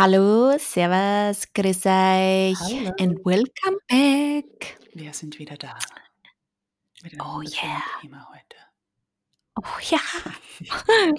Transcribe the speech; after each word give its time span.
Hallo, 0.00 0.56
Servus, 0.58 1.44
grüß 1.52 1.84
euch 1.84 2.56
Hallo. 2.58 2.94
and 2.98 3.18
welcome 3.22 3.76
back. 3.86 4.78
Wir 4.94 5.12
sind 5.12 5.38
wieder 5.38 5.58
da. 5.58 5.76
Mit 7.02 7.12
einem 7.12 7.20
Oh 7.20 7.42
yeah. 7.42 7.82
Thema 8.00 8.26
heute. 8.30 8.56
Oh 9.56 9.78
ja, 9.90 9.98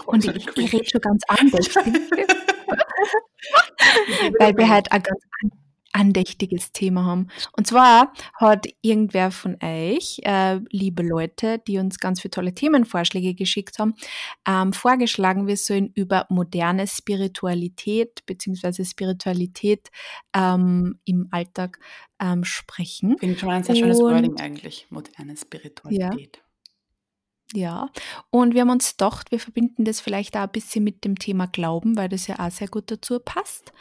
und 0.07 0.25
ich, 0.25 0.47
ich 0.57 0.73
rede 0.73 0.89
schon 0.89 1.02
ganz 1.02 1.21
andächtig, 1.28 1.75
weil 4.39 4.57
wir 4.57 4.67
halt 4.67 4.91
ein 4.91 5.04
ganz 5.04 5.21
an- 5.43 5.52
andächtiges 5.94 6.71
Thema 6.71 7.05
haben. 7.05 7.28
Und 7.54 7.68
zwar 7.68 8.14
hat 8.36 8.68
irgendwer 8.82 9.32
von 9.32 9.58
euch, 9.62 10.20
äh, 10.23 10.60
liebe 10.70 11.04
Leute, 11.04 11.60
die 11.68 11.78
uns 11.78 12.00
ganz 12.00 12.21
viele 12.21 12.32
tolle 12.32 12.54
Themenvorschläge 12.54 13.34
geschickt 13.34 13.80
haben, 13.80 13.96
ähm, 14.48 14.73
vorgeschlagen, 14.73 15.48
wir 15.48 15.58
sollen 15.58 15.91
über 15.94 16.26
moderne 16.30 16.88
Spiritualität 16.88 18.26
bzw. 18.26 18.84
Spiritualität 18.86 19.90
ähm, 20.35 20.99
im 21.05 21.27
Alltag 21.32 21.80
ähm, 22.20 22.44
sprechen. 22.44 23.18
Finde 23.18 23.35
ich 23.35 23.40
schon 23.40 23.49
ein 23.49 23.63
sehr 23.63 23.76
schönes 23.76 23.99
Wording 23.99 24.40
eigentlich. 24.40 24.88
Moderne 24.90 25.35
Spiritualität. 25.35 26.38
Ja, 26.38 26.51
und 28.30 28.54
wir 28.54 28.62
haben 28.62 28.70
uns 28.70 28.91
gedacht, 28.91 29.32
wir 29.32 29.40
verbinden 29.40 29.84
das 29.84 30.00
vielleicht 30.00 30.38
auch 30.38 30.44
ein 30.44 30.52
bisschen 30.52 30.84
mit 30.84 31.04
dem 31.04 31.18
Thema 31.18 31.48
Glauben, 31.48 31.98
weil 31.98 32.10
das 32.10 32.27
ja 32.27 32.40
auch 32.40 32.52
sehr 32.52 32.68
gut 32.68 32.90
dazu 32.90 33.20
passt. 33.20 33.74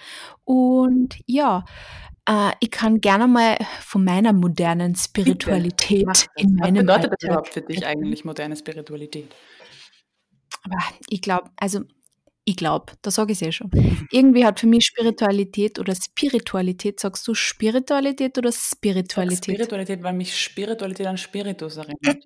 Und 0.44 1.16
ja, 1.26 1.64
äh, 2.28 2.50
ich 2.60 2.70
kann 2.70 3.00
gerne 3.00 3.28
mal 3.28 3.56
von 3.80 4.04
meiner 4.04 4.32
modernen 4.32 4.94
Spiritualität 4.94 6.06
das. 6.06 6.26
in 6.36 6.54
Was 6.54 6.60
meinem 6.60 6.86
bedeutet 6.86 7.04
das 7.04 7.10
Alltag 7.10 7.22
überhaupt 7.22 7.48
für 7.48 7.62
dich 7.62 7.86
eigentlich, 7.86 8.24
moderne 8.24 8.56
Spiritualität? 8.56 9.34
Aber 10.62 10.78
ich 11.08 11.22
glaube, 11.22 11.50
also 11.56 11.80
ich 12.44 12.56
glaube, 12.56 12.92
da 13.02 13.10
sage 13.10 13.32
ich 13.32 13.42
es 13.42 13.48
eh 13.48 13.52
schon. 13.52 13.70
Irgendwie 14.10 14.44
hat 14.44 14.60
für 14.60 14.66
mich 14.66 14.86
Spiritualität 14.86 15.78
oder 15.78 15.94
Spiritualität, 15.94 16.98
sagst 16.98 17.26
du 17.28 17.34
Spiritualität 17.34 18.38
oder 18.38 18.50
Spiritualität? 18.52 19.54
Spiritualität, 19.54 20.02
weil 20.02 20.14
mich 20.14 20.36
Spiritualität 20.36 21.06
an 21.06 21.18
Spiritus 21.18 21.76
erinnert. 21.76 22.24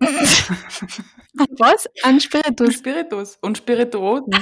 Was? 1.58 1.86
An 2.02 2.14
An 2.14 2.20
Spiritus. 2.20 2.74
Spiritus 2.74 3.38
und 3.42 3.58
Spirituosen. 3.58 4.34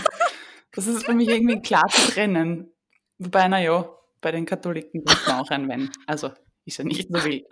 Das 0.73 0.87
ist 0.87 1.05
für 1.05 1.15
mich 1.15 1.29
irgendwie 1.29 1.61
klar 1.61 1.87
zu 1.89 2.13
trennen. 2.13 2.73
Wobei, 3.19 3.49
naja, 3.49 3.89
bei 4.21 4.31
den 4.33 4.47
Katholiken 4.47 5.05
trinkt 5.05 5.27
man 5.27 5.41
auch 5.41 5.51
ein 5.51 5.69
Wein. 5.69 5.91
Also, 6.07 6.31
ist 6.65 6.79
ja 6.79 6.85
nicht 6.85 7.09
so 7.11 7.25
wild. 7.25 7.45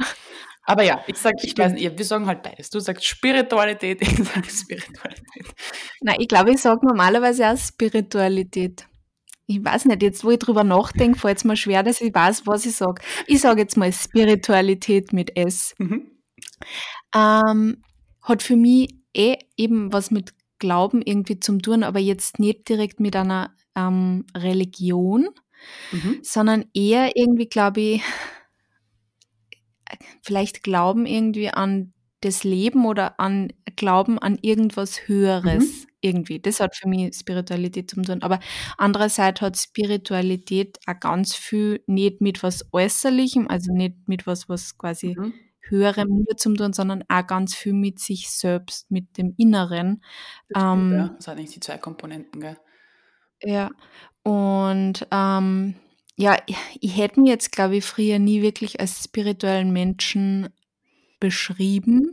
Aber 0.64 0.82
ja, 0.82 1.02
ich 1.06 1.16
sag, 1.16 1.34
ich 1.42 1.56
weiß 1.56 1.72
nicht, 1.72 1.98
wir 1.98 2.04
sagen 2.04 2.26
halt 2.26 2.42
beides. 2.42 2.70
Du 2.70 2.80
sagst 2.80 3.04
Spiritualität, 3.04 4.00
ich 4.02 4.16
sag 4.16 4.48
Spiritualität. 4.50 5.46
Nein, 6.00 6.16
ich 6.20 6.28
glaube, 6.28 6.52
ich 6.52 6.58
sage 6.58 6.86
normalerweise 6.86 7.50
auch 7.50 7.56
Spiritualität. 7.56 8.86
Ich 9.46 9.64
weiß 9.64 9.86
nicht, 9.86 10.02
jetzt 10.02 10.22
wo 10.22 10.30
ich 10.30 10.38
drüber 10.38 10.62
nachdenke, 10.62 11.18
fällt 11.18 11.38
es 11.38 11.44
mir 11.44 11.56
schwer, 11.56 11.82
dass 11.82 12.00
ich 12.00 12.14
weiß, 12.14 12.46
was 12.46 12.66
ich 12.66 12.76
sage. 12.76 13.02
Ich 13.26 13.40
sage 13.40 13.62
jetzt 13.62 13.76
mal 13.76 13.92
Spiritualität 13.92 15.12
mit 15.12 15.36
S. 15.36 15.74
Mhm. 15.78 16.10
Ähm, 17.14 17.82
hat 18.22 18.42
für 18.42 18.54
mich 18.56 18.94
eh 19.16 19.38
eben 19.56 19.92
was 19.92 20.10
mit 20.10 20.34
Glauben 20.60 21.02
irgendwie 21.02 21.40
zum 21.40 21.62
tun, 21.62 21.82
aber 21.82 21.98
jetzt 21.98 22.38
nicht 22.38 22.68
direkt 22.68 23.00
mit 23.00 23.16
einer 23.16 23.54
ähm, 23.74 24.26
Religion, 24.36 25.30
Mhm. 25.92 26.20
sondern 26.22 26.64
eher 26.74 27.12
irgendwie, 27.16 27.46
glaube 27.46 27.80
ich, 27.80 28.02
vielleicht 30.22 30.62
Glauben 30.62 31.06
irgendwie 31.06 31.50
an 31.50 31.92
das 32.22 32.44
Leben 32.44 32.84
oder 32.86 33.18
an 33.18 33.52
Glauben 33.76 34.18
an 34.18 34.38
irgendwas 34.42 35.08
Höheres 35.08 35.64
Mhm. 35.64 35.86
irgendwie. 36.02 36.40
Das 36.40 36.60
hat 36.60 36.76
für 36.76 36.88
mich 36.88 37.14
Spiritualität 37.14 37.90
zum 37.90 38.02
tun. 38.04 38.22
Aber 38.22 38.40
andererseits 38.76 39.40
hat 39.40 39.56
Spiritualität 39.58 40.78
auch 40.86 40.98
ganz 41.00 41.34
viel 41.34 41.82
nicht 41.86 42.20
mit 42.20 42.42
was 42.42 42.66
Äußerlichem, 42.72 43.48
also 43.48 43.72
nicht 43.72 43.96
mit 44.06 44.26
was, 44.26 44.48
was 44.48 44.76
quasi 44.78 45.18
Mhm. 45.18 45.34
Höherem 45.68 46.08
nur 46.08 46.36
zum 46.36 46.56
tun, 46.56 46.72
sondern 46.72 47.04
auch 47.08 47.26
ganz 47.26 47.54
viel 47.54 47.74
mit 47.74 48.00
sich 48.00 48.30
selbst, 48.30 48.90
mit 48.90 49.16
dem 49.18 49.34
Inneren. 49.38 50.02
Das 50.48 50.62
stimmt, 50.62 50.90
ja. 50.90 51.06
Ähm, 51.06 51.14
Das 51.16 51.28
hat 51.28 51.38
eigentlich 51.38 51.52
die 51.54 51.60
zwei 51.60 51.78
Komponenten, 51.78 52.40
gell? 52.40 52.56
ja, 53.42 53.70
und 54.22 55.06
ähm, 55.10 55.74
ja, 56.20 56.36
ich, 56.80 56.96
hätte 56.96 57.18
mich 57.18 57.30
jetzt, 57.30 57.50
glaube 57.50 57.76
ich, 57.76 57.84
früher 57.84 58.18
nie 58.18 58.42
wirklich 58.42 58.78
als 58.78 59.02
spirituellen 59.02 59.72
Menschen 59.72 60.50
beschrieben, 61.18 62.12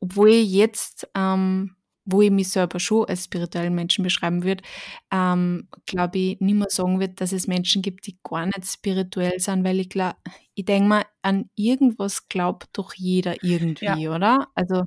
obwohl 0.00 0.28
ich 0.28 0.52
jetzt, 0.52 1.08
ähm, 1.14 1.74
wo 2.04 2.20
ich 2.20 2.30
mich 2.30 2.50
selber 2.50 2.78
schon 2.78 3.06
als 3.06 3.24
spirituellen 3.24 3.74
Menschen 3.74 4.02
beschreiben 4.02 4.44
würde, 4.44 4.62
ähm, 5.10 5.66
glaube 5.86 6.18
ich, 6.18 6.40
nicht 6.40 6.56
mehr 6.56 6.68
sagen 6.68 7.00
würde, 7.00 7.14
dass 7.14 7.32
es 7.32 7.46
Menschen 7.46 7.80
gibt, 7.80 8.06
die 8.06 8.18
gar 8.22 8.44
nicht 8.44 8.66
spirituell 8.66 9.40
sind, 9.40 9.64
weil 9.64 9.80
ich 9.80 9.88
glaube, 9.88 10.16
ich 10.54 10.66
denke 10.66 10.88
mal, 10.88 11.04
an 11.22 11.48
irgendwas 11.54 12.28
glaubt 12.28 12.68
doch 12.74 12.92
jeder 12.92 13.34
Ja. 13.42 13.94
irgendwie, 13.94 14.08
oder? 14.08 14.48
Also 14.54 14.84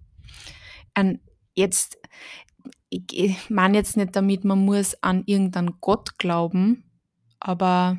an 0.93 1.19
jetzt, 1.55 1.97
ich, 2.89 3.05
ich 3.11 3.49
meine 3.49 3.77
jetzt 3.79 3.97
nicht 3.97 4.15
damit, 4.15 4.43
man 4.45 4.63
muss 4.63 5.01
an 5.01 5.23
irgendeinen 5.25 5.79
Gott 5.81 6.19
glauben, 6.19 6.83
aber 7.39 7.97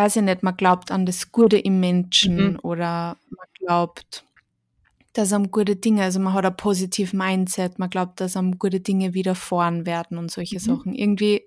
weiß 0.00 0.16
ich 0.16 0.22
nicht, 0.22 0.42
man 0.42 0.56
glaubt 0.56 0.90
an 0.90 1.04
das 1.06 1.30
Gute 1.32 1.58
im 1.58 1.78
Menschen 1.80 2.54
Mhm. 2.54 2.58
oder 2.62 3.16
man 3.30 3.46
glaubt, 3.58 4.24
dass 5.12 5.32
am 5.32 5.50
gute 5.50 5.76
Dinge, 5.76 6.04
also 6.04 6.20
man 6.20 6.32
hat 6.34 6.46
ein 6.46 6.56
positiv 6.56 7.12
Mindset, 7.12 7.78
man 7.78 7.90
glaubt, 7.90 8.20
dass 8.20 8.36
am 8.36 8.58
gute 8.58 8.80
Dinge 8.80 9.12
widerfahren 9.14 9.84
werden 9.86 10.18
und 10.18 10.30
solche 10.30 10.56
Mhm. 10.56 10.60
Sachen. 10.60 10.94
Irgendwie, 10.94 11.42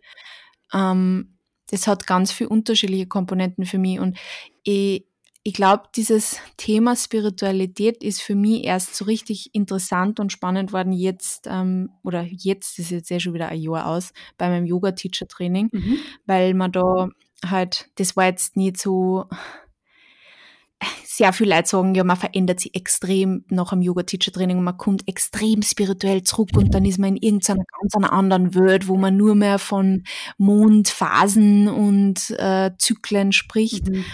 ähm, 0.74 1.38
das 1.72 1.88
hat 1.88 2.08
ganz 2.08 2.32
viele 2.32 2.50
unterschiedliche 2.50 3.08
Komponenten 3.08 3.66
für 3.66 3.78
mich 3.80 4.00
und 4.00 4.18
ich, 4.64 5.06
ich 5.46 5.54
glaube, 5.54 5.84
dieses 5.96 6.38
Thema 6.58 6.96
Spiritualität 6.96 8.04
ist 8.04 8.22
für 8.22 8.36
mich 8.36 8.64
erst 8.66 8.96
so 8.96 9.06
richtig 9.06 9.54
interessant 9.56 10.20
und 10.22 10.32
spannend 10.32 10.72
worden 10.74 10.94
jetzt, 10.94 11.48
ähm, 11.50 11.90
oder 12.04 12.24
jetzt, 12.24 12.78
das 12.80 12.86
ist 12.86 12.92
jetzt 12.92 13.12
eh 13.12 13.20
schon 13.20 13.34
wieder 13.34 13.50
ein 13.50 13.60
Jahr 13.62 13.88
aus, 13.88 14.14
bei 14.38 14.50
meinem 14.50 14.66
Yoga-Teacher-Training, 14.66 15.70
Mhm. 15.74 15.98
weil 16.26 16.54
man 16.54 16.72
da 16.72 17.10
halt, 17.50 17.90
das 17.96 18.16
war 18.16 18.26
jetzt 18.26 18.56
nicht 18.56 18.78
so, 18.78 19.26
sehr 21.04 21.34
viele 21.34 21.56
Leute 21.56 21.70
sagen, 21.70 21.96
ja, 21.96 22.04
man 22.04 22.18
verändert 22.18 22.60
sich 22.60 22.76
extrem 22.76 23.46
nach 23.50 23.72
einem 23.72 23.82
Yoga-Teacher-Training 23.82 24.58
und 24.58 24.64
man 24.64 24.78
kommt 24.78 25.08
extrem 25.08 25.62
spirituell 25.62 26.24
zurück 26.24 26.50
und 26.56 26.74
dann 26.74 26.86
ist 26.86 26.98
man 27.00 27.16
in 27.16 27.18
irgendeiner 27.18 27.64
ganz 27.82 28.12
anderen 28.12 28.56
Welt, 28.56 28.88
wo 28.88 28.98
man 28.98 29.16
nur 29.16 29.36
mehr 29.36 29.60
von 29.60 30.04
Mondphasen 30.38 31.68
und 31.68 32.32
äh, 32.32 32.72
Zyklen 32.78 33.32
spricht. 33.32 33.90
Mhm. 33.90 34.06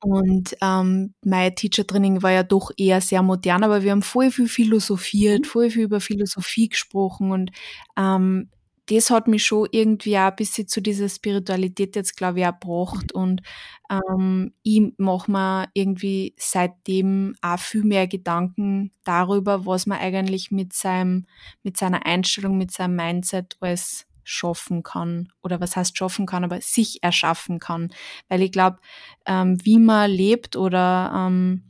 Und 0.00 0.56
ähm, 0.60 1.14
mein 1.24 1.54
Teacher-Training 1.54 2.22
war 2.22 2.32
ja 2.32 2.42
doch 2.42 2.72
eher 2.76 3.00
sehr 3.00 3.22
modern, 3.22 3.62
aber 3.62 3.82
wir 3.84 3.92
haben 3.92 4.02
voll 4.02 4.32
viel 4.32 4.48
philosophiert, 4.48 5.42
Mhm. 5.42 5.44
voll 5.44 5.70
viel 5.70 5.84
über 5.84 6.00
Philosophie 6.00 6.68
gesprochen 6.68 7.30
und 7.30 7.52
ähm, 7.96 8.50
das 8.86 9.10
hat 9.10 9.28
mich 9.28 9.44
schon 9.44 9.68
irgendwie 9.70 10.18
auch 10.18 10.30
ein 10.30 10.36
bisschen 10.36 10.66
zu 10.66 10.80
dieser 10.80 11.08
Spiritualität 11.08 11.94
jetzt, 11.96 12.16
glaube 12.16 12.40
ich, 12.40 12.46
auch 12.46 12.58
gebracht. 12.58 13.12
Und 13.12 13.42
ähm, 13.90 14.52
ich 14.62 14.82
mache 14.98 15.30
mir 15.30 15.68
irgendwie 15.74 16.34
seitdem 16.38 17.34
auch 17.42 17.58
viel 17.58 17.84
mehr 17.84 18.08
Gedanken 18.08 18.90
darüber, 19.04 19.66
was 19.66 19.86
man 19.86 19.98
eigentlich 19.98 20.50
mit 20.50 20.72
seinem, 20.72 21.26
mit 21.62 21.76
seiner 21.76 22.06
Einstellung, 22.06 22.58
mit 22.58 22.72
seinem 22.72 22.96
Mindset 22.96 23.56
alles 23.60 24.06
schaffen 24.24 24.82
kann. 24.82 25.28
Oder 25.42 25.60
was 25.60 25.76
heißt 25.76 25.96
schaffen 25.96 26.26
kann, 26.26 26.44
aber 26.44 26.60
sich 26.60 27.02
erschaffen 27.02 27.58
kann. 27.60 27.92
Weil 28.28 28.42
ich 28.42 28.52
glaube, 28.52 28.78
ähm, 29.26 29.58
wie 29.64 29.78
man 29.78 30.10
lebt 30.10 30.56
oder 30.56 31.12
ähm, 31.14 31.64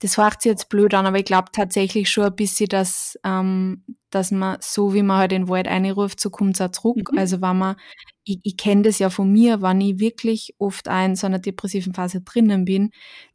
das 0.00 0.16
hört 0.16 0.42
sich 0.42 0.50
jetzt 0.50 0.68
blöd 0.68 0.94
an, 0.94 1.06
aber 1.06 1.18
ich 1.18 1.24
glaube 1.24 1.48
tatsächlich 1.52 2.10
schon 2.10 2.24
ein 2.24 2.36
bisschen, 2.36 2.68
dass, 2.68 3.18
ähm, 3.24 3.84
dass 4.10 4.30
man 4.30 4.58
so, 4.60 4.94
wie 4.94 5.02
man 5.02 5.18
halt 5.18 5.32
den 5.32 5.48
Wald 5.48 5.66
einruft, 5.68 6.20
so 6.20 6.30
kommt 6.30 6.54
es 6.56 6.60
auch 6.60 6.70
zurück. 6.70 7.10
Mhm. 7.12 7.18
Also 7.18 7.40
wenn 7.40 7.58
man, 7.58 7.76
ich, 8.24 8.38
ich 8.42 8.56
kenne 8.56 8.82
das 8.82 8.98
ja 8.98 9.10
von 9.10 9.32
mir, 9.32 9.60
wenn 9.62 9.80
ich 9.80 9.98
wirklich 9.98 10.54
oft 10.58 10.88
auch 10.88 11.04
in 11.04 11.16
so 11.16 11.26
einer 11.26 11.38
depressiven 11.38 11.94
Phase 11.94 12.20
drinnen 12.20 12.64
bin 12.64 12.90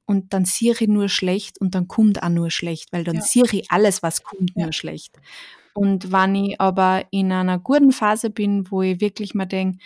und 0.05 0.33
dann 0.33 0.45
sehe 0.45 0.73
ich 0.79 0.87
nur 0.87 1.09
schlecht 1.09 1.59
und 1.59 1.75
dann 1.75 1.87
kommt 1.87 2.23
auch 2.23 2.29
nur 2.29 2.49
schlecht, 2.51 2.91
weil 2.93 3.03
dann 3.03 3.15
Ja. 3.15 3.21
sehe 3.21 3.43
ich 3.51 3.71
alles, 3.71 4.03
was 4.03 4.23
kommt, 4.23 4.51
Ja. 4.55 4.63
nur 4.63 4.73
schlecht. 4.73 5.17
Und 5.73 6.11
wenn 6.11 6.35
ich 6.35 6.61
aber 6.61 7.05
in 7.11 7.31
einer 7.31 7.59
guten 7.59 7.91
Phase 7.91 8.29
bin, 8.29 8.69
wo 8.71 8.81
ich 8.83 9.01
wirklich 9.01 9.33
mal 9.33 9.45
denke, 9.45 9.79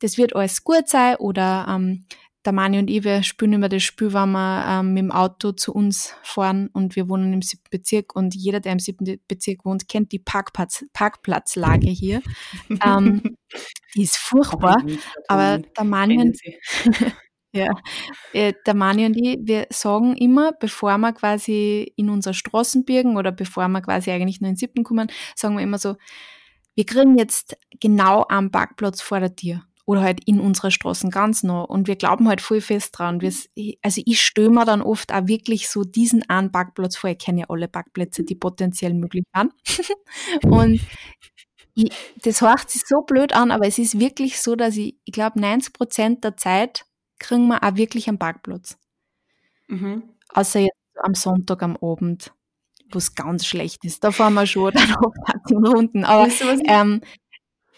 das 0.00 0.16
wird 0.18 0.36
alles 0.36 0.64
gut 0.64 0.88
sein 0.88 1.16
oder 1.16 1.66
ähm, 1.68 2.04
der 2.44 2.52
Mani 2.52 2.78
und 2.78 2.90
ich, 2.90 3.04
wir 3.04 3.22
spielen 3.22 3.54
immer 3.54 3.68
das 3.68 3.82
Spiel, 3.82 4.12
wenn 4.12 4.32
wir 4.32 4.64
ähm, 4.68 4.94
mit 4.94 5.02
dem 5.02 5.12
Auto 5.12 5.52
zu 5.52 5.72
uns 5.72 6.14
fahren 6.22 6.68
und 6.72 6.96
wir 6.96 7.08
wohnen 7.08 7.32
im 7.32 7.42
siebten 7.42 7.70
Bezirk 7.70 8.14
und 8.14 8.34
jeder, 8.34 8.60
der 8.60 8.72
im 8.72 8.78
siebten 8.78 9.20
Bezirk 9.28 9.64
wohnt, 9.64 9.88
kennt 9.88 10.12
die 10.12 10.18
Parkplatz, 10.18 10.84
Parkplatzlage 10.92 11.88
hier. 11.88 12.22
ähm, 12.84 13.36
die 13.94 14.02
ist 14.02 14.16
furchtbar, 14.16 14.82
aber 15.28 15.58
der 15.58 15.84
Mani 15.84 16.18
und, 16.20 16.38
ja, 17.52 17.70
äh, 18.32 18.52
der 18.66 18.74
Mani 18.74 19.06
und 19.06 19.16
ich, 19.16 19.38
wir 19.42 19.66
sagen 19.70 20.16
immer, 20.16 20.52
bevor 20.52 20.98
wir 20.98 21.12
quasi 21.12 21.92
in 21.96 22.10
unser 22.10 22.34
Straßen 22.34 22.84
birgen 22.84 23.16
oder 23.16 23.32
bevor 23.32 23.68
wir 23.68 23.80
quasi 23.80 24.10
eigentlich 24.10 24.40
nur 24.40 24.48
in 24.48 24.54
den 24.54 24.58
siebten 24.58 24.84
kommen, 24.84 25.10
sagen 25.34 25.56
wir 25.56 25.62
immer 25.62 25.78
so, 25.78 25.96
wir 26.74 26.84
kriegen 26.84 27.16
jetzt 27.16 27.56
genau 27.80 28.26
am 28.28 28.50
Parkplatz 28.50 29.00
vor 29.00 29.20
der 29.20 29.34
Tür. 29.34 29.62
Oder 29.86 30.00
halt 30.00 30.20
in 30.26 30.40
unserer 30.40 30.70
Straßen 30.70 31.10
ganz 31.10 31.42
noch. 31.42 31.64
Und 31.64 31.88
wir 31.88 31.96
glauben 31.96 32.28
halt 32.28 32.40
voll 32.40 32.60
fest 32.60 32.98
dran. 32.98 33.20
Wir's, 33.20 33.48
also 33.82 34.00
ich 34.04 34.20
störe 34.20 34.50
mir 34.50 34.64
dann 34.64 34.82
oft 34.82 35.12
auch 35.12 35.26
wirklich 35.26 35.68
so 35.68 35.84
diesen 35.84 36.28
einen 36.28 36.52
Parkplatz 36.52 36.96
vor. 36.96 37.10
Ich 37.10 37.18
kenne 37.18 37.40
ja 37.40 37.46
alle 37.48 37.68
Parkplätze, 37.68 38.24
die 38.24 38.34
potenziell 38.34 38.94
möglich 38.94 39.24
sind. 39.34 39.52
und 40.44 40.80
ich, 41.74 41.92
das 42.22 42.40
hört 42.40 42.70
sich 42.70 42.82
so 42.86 43.02
blöd 43.02 43.34
an, 43.34 43.50
aber 43.50 43.66
es 43.66 43.78
ist 43.78 43.98
wirklich 43.98 44.40
so, 44.40 44.56
dass 44.56 44.76
ich, 44.76 44.96
ich 45.04 45.12
glaube, 45.12 45.40
90 45.40 45.72
Prozent 45.72 46.24
der 46.24 46.36
Zeit 46.36 46.86
kriegen 47.18 47.48
wir 47.48 47.62
auch 47.62 47.76
wirklich 47.76 48.08
einen 48.08 48.18
Parkplatz. 48.18 48.78
Mhm. 49.68 50.02
Außer 50.28 50.60
jetzt 50.60 50.72
am 51.02 51.14
Sonntag 51.14 51.62
am 51.62 51.76
Abend, 51.76 52.32
wo 52.90 52.98
es 52.98 53.14
ganz 53.14 53.44
schlecht 53.44 53.84
ist. 53.84 54.04
Da 54.04 54.12
fahren 54.12 54.34
wir 54.34 54.46
schon 54.46 54.72
dann 54.74 54.94
oft 54.96 55.16
10 55.48 55.66
Runden. 55.66 56.04
Aber 56.04 56.28
ähm, 56.66 57.00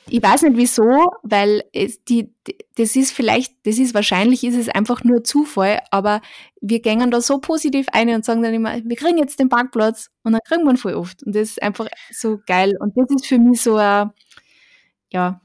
ich 0.08 0.22
weiß 0.22 0.42
nicht 0.42 0.56
wieso, 0.56 1.10
weil 1.22 1.64
es 1.72 2.02
die, 2.04 2.32
das 2.76 2.94
ist 2.94 3.10
vielleicht, 3.12 3.54
das 3.66 3.78
ist 3.78 3.92
wahrscheinlich, 3.92 4.44
ist 4.44 4.56
es 4.56 4.68
einfach 4.68 5.02
nur 5.02 5.24
Zufall, 5.24 5.80
aber 5.90 6.20
wir 6.60 6.80
gängen 6.80 7.10
da 7.10 7.20
so 7.20 7.38
positiv 7.38 7.86
ein 7.92 8.08
und 8.10 8.24
sagen 8.24 8.42
dann 8.42 8.54
immer, 8.54 8.76
wir 8.84 8.96
kriegen 8.96 9.18
jetzt 9.18 9.40
den 9.40 9.48
Parkplatz 9.48 10.10
und 10.22 10.32
dann 10.32 10.40
kriegen 10.46 10.64
wir 10.64 10.70
ihn 10.70 10.76
voll 10.76 10.94
oft. 10.94 11.24
Und 11.24 11.34
das 11.34 11.50
ist 11.50 11.62
einfach 11.62 11.88
so 12.12 12.38
geil. 12.46 12.74
Und 12.78 12.96
das 12.96 13.10
ist 13.10 13.26
für 13.26 13.38
mich 13.38 13.60
so 13.60 13.76
ein, 13.76 14.10
ja, 15.10 15.40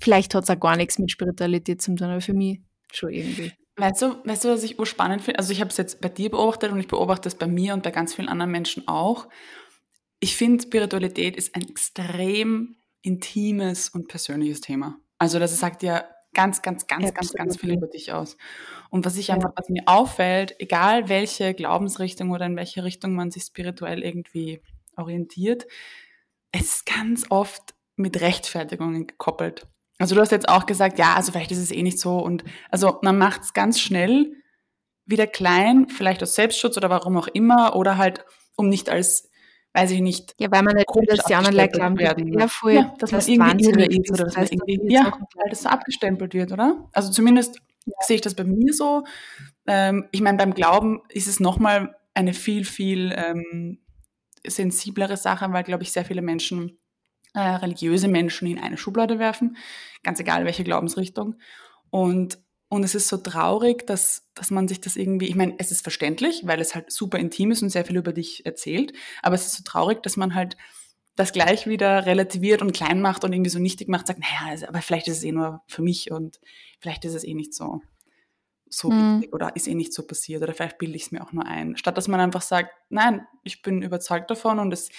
vielleicht 0.00 0.34
hat 0.34 0.44
es 0.44 0.50
auch 0.50 0.60
gar 0.60 0.76
nichts 0.76 0.98
mit 0.98 1.10
Spiritualität 1.10 1.82
zu 1.82 1.94
tun, 1.94 2.08
aber 2.08 2.22
für 2.22 2.34
mich 2.34 2.60
schon 2.92 3.10
irgendwie. 3.10 3.52
Weißt 3.76 4.02
du, 4.02 4.16
weißt 4.24 4.44
du, 4.44 4.48
was 4.48 4.64
ich 4.64 4.78
urspannend 4.78 5.22
finde? 5.22 5.38
Also 5.38 5.52
ich 5.52 5.60
habe 5.60 5.70
es 5.70 5.76
jetzt 5.76 6.00
bei 6.00 6.08
dir 6.08 6.30
beobachtet 6.30 6.72
und 6.72 6.80
ich 6.80 6.88
beobachte 6.88 7.28
es 7.28 7.34
bei 7.34 7.46
mir 7.46 7.74
und 7.74 7.82
bei 7.82 7.90
ganz 7.90 8.14
vielen 8.14 8.28
anderen 8.28 8.50
Menschen 8.50 8.88
auch. 8.88 9.28
Ich 10.18 10.34
finde, 10.34 10.62
Spiritualität 10.62 11.36
ist 11.36 11.54
ein 11.54 11.68
extrem 11.68 12.77
intimes 13.02 13.88
und 13.88 14.08
persönliches 14.08 14.60
Thema. 14.60 14.98
Also 15.18 15.38
das 15.38 15.58
sagt 15.58 15.82
ja 15.82 16.04
ganz, 16.34 16.62
ganz, 16.62 16.86
ganz, 16.86 17.06
Absolut. 17.06 17.14
ganz, 17.14 17.32
ganz 17.34 17.56
viel 17.56 17.74
über 17.74 17.86
dich 17.86 18.12
aus. 18.12 18.36
Und 18.90 19.04
was 19.04 19.16
ich 19.16 19.32
einfach, 19.32 19.50
was 19.56 19.68
mir 19.68 19.82
auffällt, 19.86 20.54
egal 20.58 21.08
welche 21.08 21.54
Glaubensrichtung 21.54 22.30
oder 22.30 22.46
in 22.46 22.56
welche 22.56 22.84
Richtung 22.84 23.14
man 23.14 23.30
sich 23.30 23.44
spirituell 23.44 24.02
irgendwie 24.02 24.60
orientiert, 24.96 25.66
es 26.52 26.74
ist 26.74 26.86
ganz 26.86 27.26
oft 27.30 27.74
mit 27.96 28.20
Rechtfertigungen 28.20 29.06
gekoppelt. 29.06 29.66
Also 29.98 30.14
du 30.14 30.20
hast 30.20 30.30
jetzt 30.30 30.48
auch 30.48 30.66
gesagt, 30.66 30.98
ja, 30.98 31.14
also 31.14 31.32
vielleicht 31.32 31.50
ist 31.50 31.58
es 31.58 31.72
eh 31.72 31.82
nicht 31.82 31.98
so 31.98 32.18
und 32.18 32.44
also 32.70 32.98
man 33.02 33.18
macht 33.18 33.42
es 33.42 33.52
ganz 33.52 33.80
schnell 33.80 34.32
wieder 35.04 35.26
klein, 35.26 35.88
vielleicht 35.88 36.22
aus 36.22 36.34
Selbstschutz 36.34 36.76
oder 36.76 36.90
warum 36.90 37.16
auch 37.16 37.26
immer 37.28 37.74
oder 37.74 37.98
halt 37.98 38.24
um 38.56 38.68
nicht 38.68 38.90
als 38.90 39.27
weiß 39.78 39.90
ich 39.92 40.00
nicht. 40.00 40.34
Ja, 40.38 40.50
weil 40.50 40.62
man 40.62 40.76
nicht 40.76 40.86
dass 41.08 41.24
die 41.24 41.34
anderen 41.34 41.56
Leute 41.56 41.78
glauben, 41.78 41.98
werden. 41.98 42.38
Ja, 42.38 42.48
voll, 42.48 42.72
ja, 42.72 42.94
dass 42.98 43.10
das 43.10 43.28
man 43.28 43.58
irgendwie 43.58 44.00
ist 44.00 44.10
oder 44.10 44.24
dass 44.24 44.36
man 44.36 44.46
irgendwie, 44.46 44.92
ja, 44.92 45.12
weil 45.34 45.50
das 45.50 45.62
so 45.62 45.68
abgestempelt 45.68 46.34
wird, 46.34 46.52
oder? 46.52 46.88
Also 46.92 47.10
zumindest 47.10 47.60
ja. 47.86 47.92
sehe 48.00 48.16
ich 48.16 48.22
das 48.22 48.34
bei 48.34 48.44
mir 48.44 48.72
so. 48.72 49.04
Ähm, 49.66 50.08
ich 50.10 50.20
meine, 50.20 50.38
beim 50.38 50.54
Glauben 50.54 51.02
ist 51.08 51.28
es 51.28 51.40
nochmal 51.40 51.94
eine 52.14 52.34
viel, 52.34 52.64
viel 52.64 53.14
ähm, 53.16 53.78
sensiblere 54.46 55.16
Sache, 55.16 55.52
weil, 55.52 55.64
glaube 55.64 55.82
ich, 55.82 55.92
sehr 55.92 56.04
viele 56.04 56.22
Menschen, 56.22 56.78
äh, 57.34 57.40
religiöse 57.40 58.08
Menschen 58.08 58.48
in 58.48 58.58
eine 58.58 58.76
Schublade 58.76 59.18
werfen, 59.18 59.56
ganz 60.02 60.18
egal 60.20 60.44
welche 60.44 60.64
Glaubensrichtung. 60.64 61.36
Und 61.90 62.38
und 62.68 62.84
es 62.84 62.94
ist 62.94 63.08
so 63.08 63.16
traurig, 63.16 63.86
dass, 63.86 64.26
dass 64.34 64.50
man 64.50 64.68
sich 64.68 64.80
das 64.80 64.96
irgendwie, 64.96 65.26
ich 65.26 65.34
meine, 65.34 65.54
es 65.58 65.70
ist 65.70 65.82
verständlich, 65.82 66.46
weil 66.46 66.60
es 66.60 66.74
halt 66.74 66.92
super 66.92 67.18
intim 67.18 67.50
ist 67.50 67.62
und 67.62 67.70
sehr 67.70 67.84
viel 67.84 67.96
über 67.96 68.12
dich 68.12 68.44
erzählt, 68.44 68.92
aber 69.22 69.34
es 69.34 69.46
ist 69.46 69.56
so 69.56 69.62
traurig, 69.64 70.02
dass 70.02 70.16
man 70.16 70.34
halt 70.34 70.56
das 71.16 71.32
gleich 71.32 71.66
wieder 71.66 72.06
relativiert 72.06 72.62
und 72.62 72.72
klein 72.72 73.00
macht 73.00 73.24
und 73.24 73.32
irgendwie 73.32 73.50
so 73.50 73.58
nichtig 73.58 73.88
macht, 73.88 74.06
sagt, 74.06 74.20
naja, 74.20 74.68
aber 74.68 74.82
vielleicht 74.82 75.08
ist 75.08 75.18
es 75.18 75.24
eh 75.24 75.32
nur 75.32 75.62
für 75.66 75.82
mich 75.82 76.10
und 76.10 76.40
vielleicht 76.78 77.04
ist 77.04 77.14
es 77.14 77.24
eh 77.24 77.34
nicht 77.34 77.54
so 77.54 77.80
so 78.70 78.90
mhm. 78.90 79.16
wichtig 79.16 79.34
oder 79.34 79.54
ist 79.56 79.66
eh 79.66 79.74
nicht 79.74 79.92
so 79.92 80.06
passiert 80.06 80.42
oder 80.42 80.54
vielleicht 80.54 80.78
bilde 80.78 80.96
ich 80.96 81.04
es 81.04 81.12
mir 81.12 81.22
auch 81.22 81.32
nur 81.32 81.46
ein. 81.46 81.76
Statt 81.76 81.96
dass 81.96 82.08
man 82.08 82.20
einfach 82.20 82.42
sagt, 82.42 82.70
nein, 82.88 83.26
ich 83.44 83.62
bin 83.62 83.82
überzeugt 83.82 84.30
davon 84.30 84.58
und 84.58 84.72
es 84.72 84.90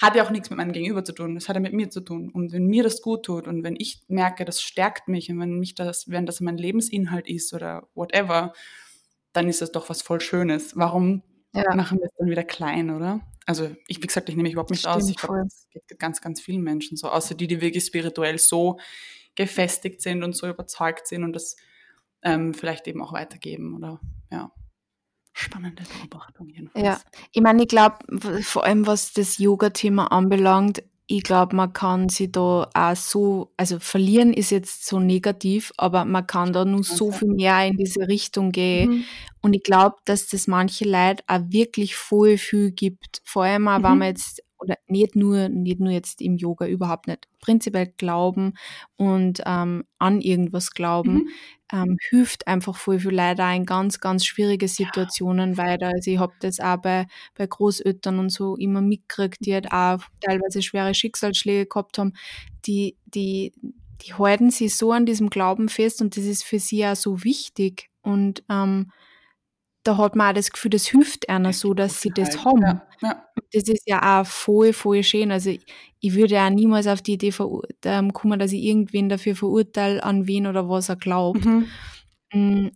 hat 0.00 0.14
ja 0.16 0.24
auch 0.24 0.30
nichts 0.30 0.50
mit 0.50 0.56
meinem 0.56 0.72
Gegenüber 0.72 1.04
zu 1.04 1.12
tun, 1.12 1.36
es 1.36 1.48
hat 1.48 1.56
ja 1.56 1.60
mit 1.60 1.72
mir 1.72 1.90
zu 1.90 2.00
tun. 2.00 2.30
Und 2.30 2.52
wenn 2.52 2.66
mir 2.66 2.82
das 2.82 3.02
gut 3.02 3.24
tut 3.24 3.46
und 3.46 3.62
wenn 3.62 3.76
ich 3.78 4.02
merke, 4.08 4.44
das 4.44 4.62
stärkt 4.62 5.08
mich 5.08 5.30
und 5.30 5.40
wenn 5.40 5.58
mich 5.58 5.74
das, 5.74 6.08
wenn 6.08 6.26
das 6.26 6.40
mein 6.40 6.56
Lebensinhalt 6.56 7.28
ist 7.28 7.52
oder 7.52 7.88
whatever, 7.94 8.52
dann 9.32 9.48
ist 9.48 9.60
das 9.60 9.72
doch 9.72 9.88
was 9.88 10.02
voll 10.02 10.20
Schönes. 10.20 10.76
Warum 10.76 11.22
ja. 11.54 11.74
machen 11.74 11.98
wir 11.98 12.06
es 12.06 12.16
dann 12.18 12.30
wieder 12.30 12.44
klein, 12.44 12.90
oder? 12.90 13.20
Also 13.46 13.70
ich, 13.88 14.02
wie 14.02 14.06
gesagt, 14.06 14.28
ich 14.28 14.36
nehme 14.36 14.44
mich 14.44 14.52
überhaupt 14.52 14.70
nicht 14.70 14.80
Stimmt, 14.80 14.96
aus. 14.96 15.08
Ich 15.08 15.16
glaube, 15.16 15.44
es 15.46 15.66
geht 15.70 15.98
ganz, 15.98 16.20
ganz 16.20 16.40
vielen 16.40 16.62
Menschen 16.62 16.96
so, 16.96 17.08
außer 17.08 17.34
die, 17.34 17.46
die 17.46 17.60
wirklich 17.60 17.84
spirituell 17.84 18.38
so 18.38 18.78
gefestigt 19.34 20.00
sind 20.00 20.22
und 20.22 20.34
so 20.36 20.48
überzeugt 20.48 21.06
sind 21.06 21.24
und 21.24 21.34
das 21.34 21.56
ähm, 22.24 22.54
vielleicht 22.54 22.86
eben 22.88 23.02
auch 23.02 23.12
weitergeben 23.12 23.76
oder 23.76 24.00
ja. 24.30 24.50
Spannende 25.32 25.82
Beobachtung 25.98 26.48
jedenfalls. 26.48 26.84
Ja, 26.84 27.00
ich 27.32 27.42
meine, 27.42 27.62
ich 27.62 27.68
glaube, 27.68 27.96
vor 28.42 28.64
allem 28.64 28.86
was 28.86 29.12
das 29.12 29.38
Yoga-Thema 29.38 30.12
anbelangt, 30.12 30.82
ich 31.06 31.22
glaube, 31.22 31.54
man 31.54 31.72
kann 31.72 32.08
sie 32.08 32.32
da 32.32 32.70
auch 32.72 32.96
so, 32.96 33.52
also 33.58 33.78
verlieren 33.78 34.32
ist 34.32 34.50
jetzt 34.50 34.86
so 34.86 35.00
negativ, 35.00 35.72
aber 35.76 36.04
man 36.04 36.26
kann 36.26 36.52
da 36.52 36.64
nur 36.64 36.82
so 36.82 37.12
viel 37.12 37.28
mehr 37.28 37.66
in 37.66 37.76
diese 37.76 38.08
Richtung 38.08 38.52
gehen. 38.52 38.90
Mhm. 38.90 39.04
Und 39.42 39.52
ich 39.54 39.62
glaube, 39.62 39.96
dass 40.06 40.28
das 40.28 40.46
manche 40.46 40.84
Leute 40.84 41.22
auch 41.26 41.40
wirklich 41.48 41.94
voll 41.96 42.38
viel 42.38 42.70
gibt. 42.70 43.20
Vor 43.24 43.44
allem 43.44 43.68
auch, 43.68 43.80
mhm. 43.80 43.82
wenn 43.82 43.98
man 43.98 44.08
jetzt 44.08 44.42
oder 44.64 44.76
nicht 44.86 45.14
nur, 45.14 45.48
nicht 45.48 45.80
nur 45.80 45.92
jetzt 45.92 46.20
im 46.20 46.36
Yoga, 46.36 46.66
überhaupt 46.66 47.06
nicht. 47.06 47.28
Prinzipiell 47.40 47.92
glauben 47.96 48.54
und 48.96 49.42
ähm, 49.46 49.84
an 49.98 50.20
irgendwas 50.20 50.70
glauben, 50.70 51.14
mhm. 51.14 51.28
ähm, 51.72 51.96
hilft 52.08 52.46
einfach 52.46 52.76
voll 52.76 52.98
viel 52.98 53.12
leider 53.12 53.52
in 53.54 53.66
ganz, 53.66 54.00
ganz 54.00 54.24
schwierige 54.24 54.66
Situationen 54.68 55.52
ja. 55.52 55.58
weiter. 55.58 55.88
Also 55.88 56.10
ich 56.10 56.18
habe 56.18 56.32
das 56.40 56.60
auch 56.60 56.78
bei, 56.78 57.06
bei 57.34 57.46
Großeltern 57.46 58.18
und 58.18 58.30
so 58.30 58.56
immer 58.56 58.80
mitgekriegt, 58.80 59.44
die 59.44 59.54
halt 59.54 59.70
auch 59.70 60.00
teilweise 60.20 60.62
schwere 60.62 60.94
Schicksalsschläge 60.94 61.66
gehabt 61.66 61.98
haben, 61.98 62.14
die, 62.66 62.96
die, 63.06 63.52
die 64.02 64.14
halten 64.14 64.50
sich 64.50 64.74
so 64.74 64.92
an 64.92 65.06
diesem 65.06 65.30
Glauben 65.30 65.68
fest 65.68 66.00
und 66.00 66.16
das 66.16 66.24
ist 66.24 66.44
für 66.44 66.58
sie 66.58 66.86
auch 66.86 66.96
so 66.96 67.22
wichtig. 67.24 67.90
Und 68.02 68.42
ähm, 68.50 68.90
da 69.84 69.98
hat 69.98 70.16
man 70.16 70.30
auch 70.30 70.34
das 70.34 70.50
Gefühl, 70.50 70.70
das 70.70 70.86
hilft 70.86 71.28
einer 71.28 71.52
so, 71.52 71.74
dass 71.74 72.00
sie 72.00 72.10
das 72.10 72.44
haben. 72.44 72.62
Ja, 72.62 72.86
ja. 73.02 73.24
Das 73.52 73.64
ist 73.64 73.86
ja 73.86 74.20
auch 74.20 74.26
voll, 74.26 74.72
voll 74.72 75.02
schön. 75.02 75.30
Also 75.30 75.50
ich, 75.50 75.64
ich 76.00 76.14
würde 76.14 76.34
ja 76.34 76.50
niemals 76.50 76.86
auf 76.86 77.02
die 77.02 77.12
Idee 77.12 77.30
kommen, 77.30 78.38
dass 78.38 78.52
ich 78.52 78.62
irgendwen 78.62 79.08
dafür 79.08 79.36
verurteile, 79.36 80.02
an 80.02 80.26
wen 80.26 80.46
oder 80.46 80.68
was 80.68 80.88
er 80.88 80.96
glaubt. 80.96 81.44
Mhm. 81.44 81.66
Mm, 82.32 82.68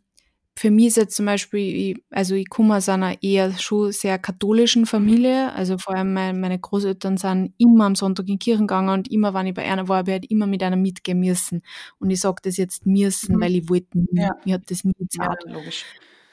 für 0.59 0.71
mich 0.71 0.88
ist 0.88 0.97
jetzt 0.97 1.17
zum 1.17 1.27
Beispiel, 1.27 2.03
also 2.11 2.35
ich 2.35 2.49
komme 2.49 2.77
aus 2.77 2.88
einer 2.88 3.23
eher 3.23 3.57
schon 3.59 3.93
sehr 3.93 4.19
katholischen 4.19 4.87
Familie, 4.87 5.53
also 5.53 5.79
vor 5.79 5.95
allem 5.95 6.12
meine, 6.12 6.37
meine 6.37 6.59
Großeltern 6.59 7.17
sind 7.17 7.55
immer 7.59 7.87
am 7.87 7.95
Sonntag 7.95 8.27
in 8.27 8.35
die 8.35 8.38
Kirchen 8.38 8.67
gegangen 8.67 8.88
und 8.88 9.11
immer, 9.11 9.35
wenn 9.35 9.47
ich 9.47 9.55
bei 9.55 9.65
einer 9.65 9.88
war, 9.88 9.99
habe 9.99 10.11
ich 10.11 10.15
halt 10.15 10.31
immer 10.31 10.47
mit 10.47 10.62
einer 10.62 10.77
mitgehen 10.77 11.21
müssen. 11.21 11.62
Und 12.00 12.11
ich 12.11 12.21
sage 12.21 12.43
das 12.43 12.57
jetzt 12.57 12.87
müssen, 12.87 13.37
mhm. 13.37 13.41
weil 13.41 13.55
ich 13.55 13.69
wollte 13.69 13.99
nie, 13.99 14.21
ja. 14.21 14.33
ich 14.45 14.53
habe 14.53 14.65
das 14.69 14.85
nie 14.85 14.95
gezahlt. 14.99 15.45
Ja, 15.47 15.53
logisch. 15.53 15.85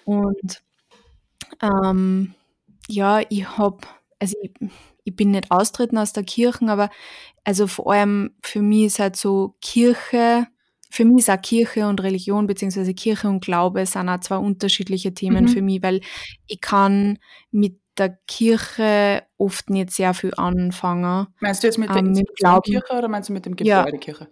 Und 0.05 0.63
ähm, 1.61 2.33
ja, 2.87 3.21
ich 3.29 3.57
habe, 3.57 3.79
also 4.19 4.35
ich, 4.41 4.51
ich 5.03 5.15
bin 5.15 5.31
nicht 5.31 5.51
austreten 5.51 5.97
aus 5.97 6.13
der 6.13 6.23
Kirche, 6.23 6.67
aber 6.67 6.89
also 7.43 7.67
vor 7.67 7.91
allem 7.91 8.31
für 8.41 8.61
mich 8.61 8.85
ist 8.85 8.99
halt 8.99 9.15
so 9.15 9.55
Kirche, 9.61 10.47
für 10.89 11.05
mich 11.05 11.19
ist 11.19 11.29
auch 11.29 11.41
Kirche 11.41 11.87
und 11.87 12.01
Religion, 12.01 12.47
beziehungsweise 12.47 12.93
Kirche 12.93 13.27
und 13.27 13.43
Glaube 13.43 13.85
sind 13.85 14.09
auch 14.09 14.19
zwei 14.19 14.37
unterschiedliche 14.37 15.13
Themen 15.13 15.45
mhm. 15.45 15.49
für 15.49 15.61
mich, 15.61 15.83
weil 15.83 16.01
ich 16.47 16.61
kann 16.61 17.19
mit 17.51 17.79
der 17.97 18.17
Kirche 18.27 19.23
oft 19.37 19.69
nicht 19.69 19.91
sehr 19.91 20.13
viel 20.13 20.33
anfangen. 20.35 21.27
Meinst 21.39 21.63
du 21.63 21.67
jetzt 21.67 21.77
mit 21.77 21.89
der 21.89 21.97
ähm, 21.97 22.07
Institution 22.07 22.61
Kirche 22.61 22.97
oder 22.97 23.07
meinst 23.07 23.29
du 23.29 23.33
mit 23.33 23.45
dem 23.45 23.55
Gebäude 23.55 23.91
ja. 23.91 23.97
Kirche? 23.97 24.27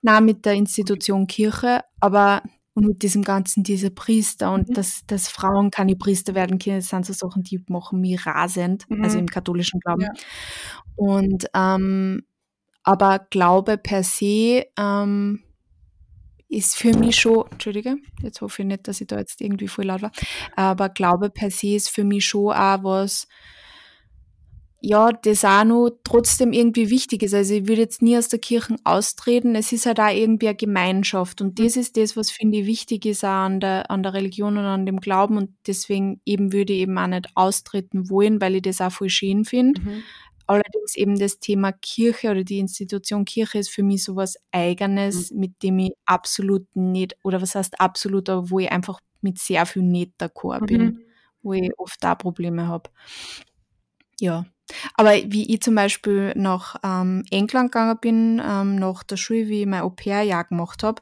Nein, 0.00 0.24
mit 0.24 0.44
der 0.44 0.54
Institution 0.54 1.26
Kirche, 1.26 1.82
aber 2.00 2.42
und 2.78 2.86
mit 2.86 3.02
diesem 3.02 3.24
ganzen, 3.24 3.64
diese 3.64 3.90
Priester 3.90 4.52
und 4.52 4.68
mhm. 4.68 4.74
dass, 4.74 5.04
dass 5.06 5.28
Frauen 5.28 5.72
keine 5.72 5.96
Priester 5.96 6.36
werden 6.36 6.60
können, 6.60 6.76
das 6.76 6.90
sind 6.90 7.04
so 7.04 7.12
Sachen, 7.12 7.42
die 7.42 7.60
machen 7.68 8.00
mich 8.00 8.24
rasend, 8.24 8.84
also 8.84 8.96
mhm. 8.96 9.04
also 9.04 9.18
im 9.18 9.26
katholischen 9.26 9.80
Glauben. 9.80 10.02
Ja. 10.02 10.12
Und 10.94 11.46
ähm, 11.54 12.22
aber 12.84 13.26
Glaube 13.30 13.78
per 13.78 14.04
se 14.04 14.66
ähm, 14.78 15.42
ist 16.48 16.76
für 16.76 16.96
mich 16.96 17.16
schon, 17.16 17.46
Entschuldige, 17.50 17.96
jetzt 18.22 18.40
hoffe 18.40 18.62
ich 18.62 18.68
nicht, 18.68 18.86
dass 18.86 19.00
ich 19.00 19.08
da 19.08 19.18
jetzt 19.18 19.40
irgendwie 19.40 19.68
voll 19.68 19.86
laut 19.86 20.02
war, 20.02 20.12
aber 20.54 20.88
Glaube 20.88 21.30
per 21.30 21.50
se 21.50 21.74
ist 21.74 21.90
für 21.90 22.04
mich 22.04 22.26
schon 22.26 22.52
auch 22.52 22.84
was, 22.84 23.26
ja, 24.80 25.10
das 25.10 25.44
auch 25.44 25.64
noch 25.64 25.90
trotzdem 26.04 26.52
irgendwie 26.52 26.88
wichtig 26.88 27.24
ist. 27.24 27.34
Also 27.34 27.54
ich 27.54 27.66
würde 27.66 27.82
jetzt 27.82 28.00
nie 28.00 28.16
aus 28.16 28.28
der 28.28 28.38
Kirche 28.38 28.76
austreten. 28.84 29.56
Es 29.56 29.72
ist 29.72 29.86
halt 29.86 29.98
auch 29.98 30.14
irgendwie 30.14 30.48
eine 30.48 30.56
Gemeinschaft. 30.56 31.40
Und 31.40 31.58
das 31.58 31.76
ist 31.76 31.96
das, 31.96 32.16
was 32.16 32.30
finde 32.30 32.58
ich 32.58 32.66
wichtig 32.66 33.04
ist 33.04 33.24
auch 33.24 33.28
an 33.28 33.58
der, 33.58 33.90
an 33.90 34.04
der 34.04 34.14
Religion 34.14 34.56
und 34.56 34.64
an 34.64 34.86
dem 34.86 35.00
Glauben. 35.00 35.36
Und 35.36 35.50
deswegen 35.66 36.20
eben 36.24 36.52
würde 36.52 36.74
ich 36.74 36.80
eben 36.80 36.96
auch 36.96 37.08
nicht 37.08 37.26
austreten 37.34 38.08
wollen, 38.08 38.40
weil 38.40 38.54
ich 38.54 38.62
das 38.62 38.80
auch 38.80 38.92
voll 38.92 39.08
schön 39.08 39.44
finde. 39.44 39.80
Mhm. 39.80 40.02
Allerdings 40.46 40.96
eben 40.96 41.18
das 41.18 41.40
Thema 41.40 41.72
Kirche 41.72 42.30
oder 42.30 42.44
die 42.44 42.60
Institution 42.60 43.24
Kirche 43.24 43.58
ist 43.58 43.70
für 43.70 43.82
mich 43.82 44.04
sowas 44.04 44.36
Eigenes, 44.52 45.32
mhm. 45.32 45.40
mit 45.40 45.62
dem 45.62 45.78
ich 45.80 45.92
absolut 46.06 46.64
nicht, 46.74 47.16
oder 47.24 47.42
was 47.42 47.56
heißt 47.56 47.80
absolut, 47.80 48.28
aber 48.30 48.48
wo 48.48 48.60
ich 48.60 48.70
einfach 48.70 49.00
mit 49.22 49.38
sehr 49.38 49.66
viel 49.66 49.82
nicht 49.82 50.12
d'accord 50.20 50.66
bin, 50.66 50.82
mhm. 50.82 51.00
wo 51.42 51.52
ich 51.52 51.70
oft 51.78 52.02
da 52.02 52.14
Probleme 52.14 52.68
habe. 52.68 52.88
Ja. 54.20 54.44
Aber 54.94 55.12
wie 55.12 55.52
ich 55.54 55.62
zum 55.62 55.74
Beispiel 55.74 56.32
nach 56.36 56.76
ähm, 56.82 57.24
England 57.30 57.72
gegangen 57.72 57.98
bin, 58.00 58.42
ähm, 58.44 58.76
nach 58.76 59.02
der 59.02 59.16
Schule, 59.16 59.48
wie 59.48 59.62
ich 59.62 59.66
mein 59.66 59.80
Au-pair-Jahr 59.80 60.44
gemacht 60.44 60.82
habe, 60.82 61.00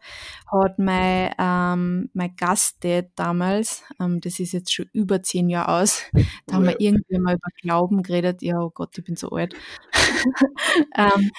hat 0.50 0.78
mein, 0.78 1.34
ähm, 1.38 2.10
mein 2.12 2.36
Gastdad 2.36 3.10
damals, 3.16 3.82
ähm, 4.00 4.20
das 4.20 4.38
ist 4.38 4.52
jetzt 4.52 4.72
schon 4.72 4.86
über 4.92 5.22
zehn 5.22 5.48
Jahre 5.48 5.80
aus, 5.80 6.02
da 6.46 6.54
haben 6.54 6.66
wir 6.66 6.80
irgendwie 6.80 7.18
mal 7.18 7.34
über 7.34 7.48
Glauben 7.60 8.02
geredet. 8.04 8.40
Ja, 8.42 8.60
oh 8.60 8.70
Gott, 8.70 8.96
ich 8.98 9.04
bin 9.04 9.16
so 9.16 9.30
alt. 9.30 9.54
ähm, 10.96 11.30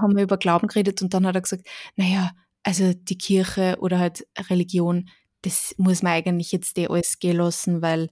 haben 0.00 0.16
wir 0.16 0.24
über 0.24 0.36
Glauben 0.36 0.66
geredet 0.66 1.00
und 1.02 1.14
dann 1.14 1.26
hat 1.26 1.36
er 1.36 1.42
gesagt, 1.42 1.66
naja, 1.96 2.32
also 2.64 2.92
die 2.92 3.18
Kirche 3.18 3.76
oder 3.80 3.98
halt 3.98 4.26
Religion, 4.50 5.08
das 5.42 5.74
muss 5.78 6.02
man 6.02 6.12
eigentlich 6.12 6.52
jetzt 6.52 6.76
eh 6.76 6.88
alles 6.88 7.18
gehen 7.18 7.36
lassen, 7.36 7.82
weil 7.82 8.10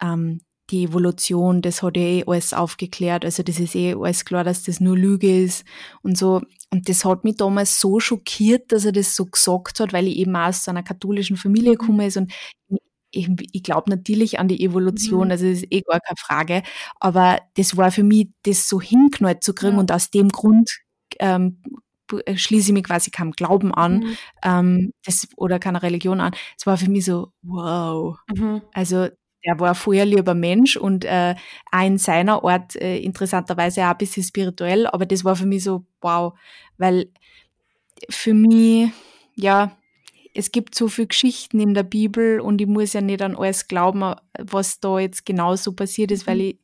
ähm, 0.00 0.40
die 0.70 0.84
Evolution, 0.84 1.62
das 1.62 1.82
hat 1.82 1.96
ja 1.96 2.02
eh 2.02 2.24
alles 2.26 2.52
aufgeklärt. 2.52 3.24
Also 3.24 3.42
das 3.42 3.58
ist 3.58 3.74
eh 3.74 3.94
alles 3.94 4.24
klar, 4.24 4.44
dass 4.44 4.62
das 4.62 4.80
nur 4.80 4.96
Lüge 4.96 5.44
ist 5.44 5.64
und 6.02 6.16
so. 6.16 6.42
Und 6.72 6.88
das 6.88 7.04
hat 7.04 7.24
mich 7.24 7.36
damals 7.36 7.80
so 7.80 8.00
schockiert, 8.00 8.70
dass 8.72 8.84
er 8.84 8.92
das 8.92 9.16
so 9.16 9.26
gesagt 9.26 9.80
hat, 9.80 9.92
weil 9.92 10.06
ich 10.06 10.16
eben 10.16 10.36
aus 10.36 10.68
einer 10.68 10.82
katholischen 10.82 11.36
Familie 11.36 11.72
mhm. 11.72 11.78
komme 11.78 12.06
ist 12.06 12.16
und 12.16 12.32
ich, 13.12 13.28
ich 13.52 13.62
glaube 13.64 13.90
natürlich 13.90 14.38
an 14.38 14.48
die 14.48 14.62
Evolution, 14.62 15.26
mhm. 15.26 15.30
also 15.32 15.46
das 15.46 15.58
ist 15.58 15.72
eh 15.72 15.80
gar 15.80 16.00
keine 16.00 16.16
Frage. 16.16 16.62
Aber 17.00 17.40
das 17.56 17.76
war 17.76 17.90
für 17.90 18.04
mich, 18.04 18.28
das 18.44 18.68
so 18.68 18.80
hinknallt 18.80 19.42
zu 19.42 19.54
kriegen 19.54 19.74
ja. 19.74 19.80
und 19.80 19.90
aus 19.90 20.10
dem 20.10 20.28
Grund 20.28 20.70
ähm, 21.18 21.60
schließe 22.34 22.68
ich 22.68 22.72
mich 22.72 22.84
quasi 22.84 23.10
keinem 23.10 23.32
Glauben 23.32 23.74
an 23.74 23.98
mhm. 23.98 24.16
ähm, 24.42 24.92
das, 25.04 25.28
oder 25.36 25.58
keiner 25.58 25.82
Religion 25.82 26.20
an. 26.20 26.32
Es 26.58 26.66
war 26.66 26.76
für 26.76 26.90
mich 26.90 27.04
so, 27.04 27.32
wow. 27.42 28.16
Mhm. 28.34 28.62
Also 28.72 29.08
der 29.44 29.58
war 29.58 29.74
vorher 29.74 30.04
lieber 30.04 30.34
Mensch 30.34 30.76
und 30.76 31.04
äh, 31.04 31.34
auch 31.72 31.84
in 31.84 31.98
seiner 31.98 32.44
Art 32.44 32.76
äh, 32.76 32.98
interessanterweise 32.98 33.84
auch 33.84 33.90
ein 33.90 33.98
bisschen 33.98 34.22
spirituell, 34.22 34.86
aber 34.86 35.06
das 35.06 35.24
war 35.24 35.36
für 35.36 35.46
mich 35.46 35.64
so, 35.64 35.84
wow, 36.00 36.38
weil 36.78 37.10
für 38.08 38.34
mich, 38.34 38.90
ja, 39.34 39.76
es 40.34 40.52
gibt 40.52 40.74
so 40.74 40.88
viele 40.88 41.08
Geschichten 41.08 41.58
in 41.60 41.74
der 41.74 41.82
Bibel 41.82 42.40
und 42.40 42.60
ich 42.60 42.66
muss 42.66 42.92
ja 42.92 43.00
nicht 43.00 43.22
an 43.22 43.36
alles 43.36 43.68
glauben, 43.68 44.14
was 44.38 44.80
da 44.80 44.98
jetzt 44.98 45.26
genau 45.26 45.56
so 45.56 45.72
passiert 45.72 46.10
ist, 46.10 46.26
weil 46.26 46.36
mhm. 46.36 46.42
ich, 46.42 46.58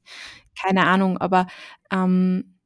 keine 0.60 0.86
Ahnung, 0.86 1.18
aber 1.18 1.46
ähm, 1.90 2.58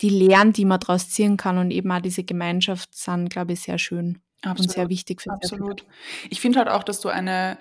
die 0.00 0.10
Lehren, 0.10 0.52
die 0.52 0.64
man 0.64 0.80
daraus 0.80 1.10
ziehen 1.10 1.36
kann 1.36 1.58
und 1.58 1.70
eben 1.70 1.90
auch 1.90 2.00
diese 2.00 2.24
Gemeinschaft 2.24 2.94
sind, 2.94 3.30
glaube 3.30 3.52
ich, 3.52 3.60
sehr 3.60 3.78
schön 3.78 4.18
Absolut. 4.42 4.60
und 4.60 4.70
sehr 4.70 4.88
wichtig 4.88 5.22
für 5.22 5.30
Absolut. 5.30 5.86
Ich 6.28 6.40
finde 6.40 6.58
halt 6.58 6.68
auch, 6.68 6.82
dass 6.82 7.00
du 7.00 7.08
eine 7.08 7.58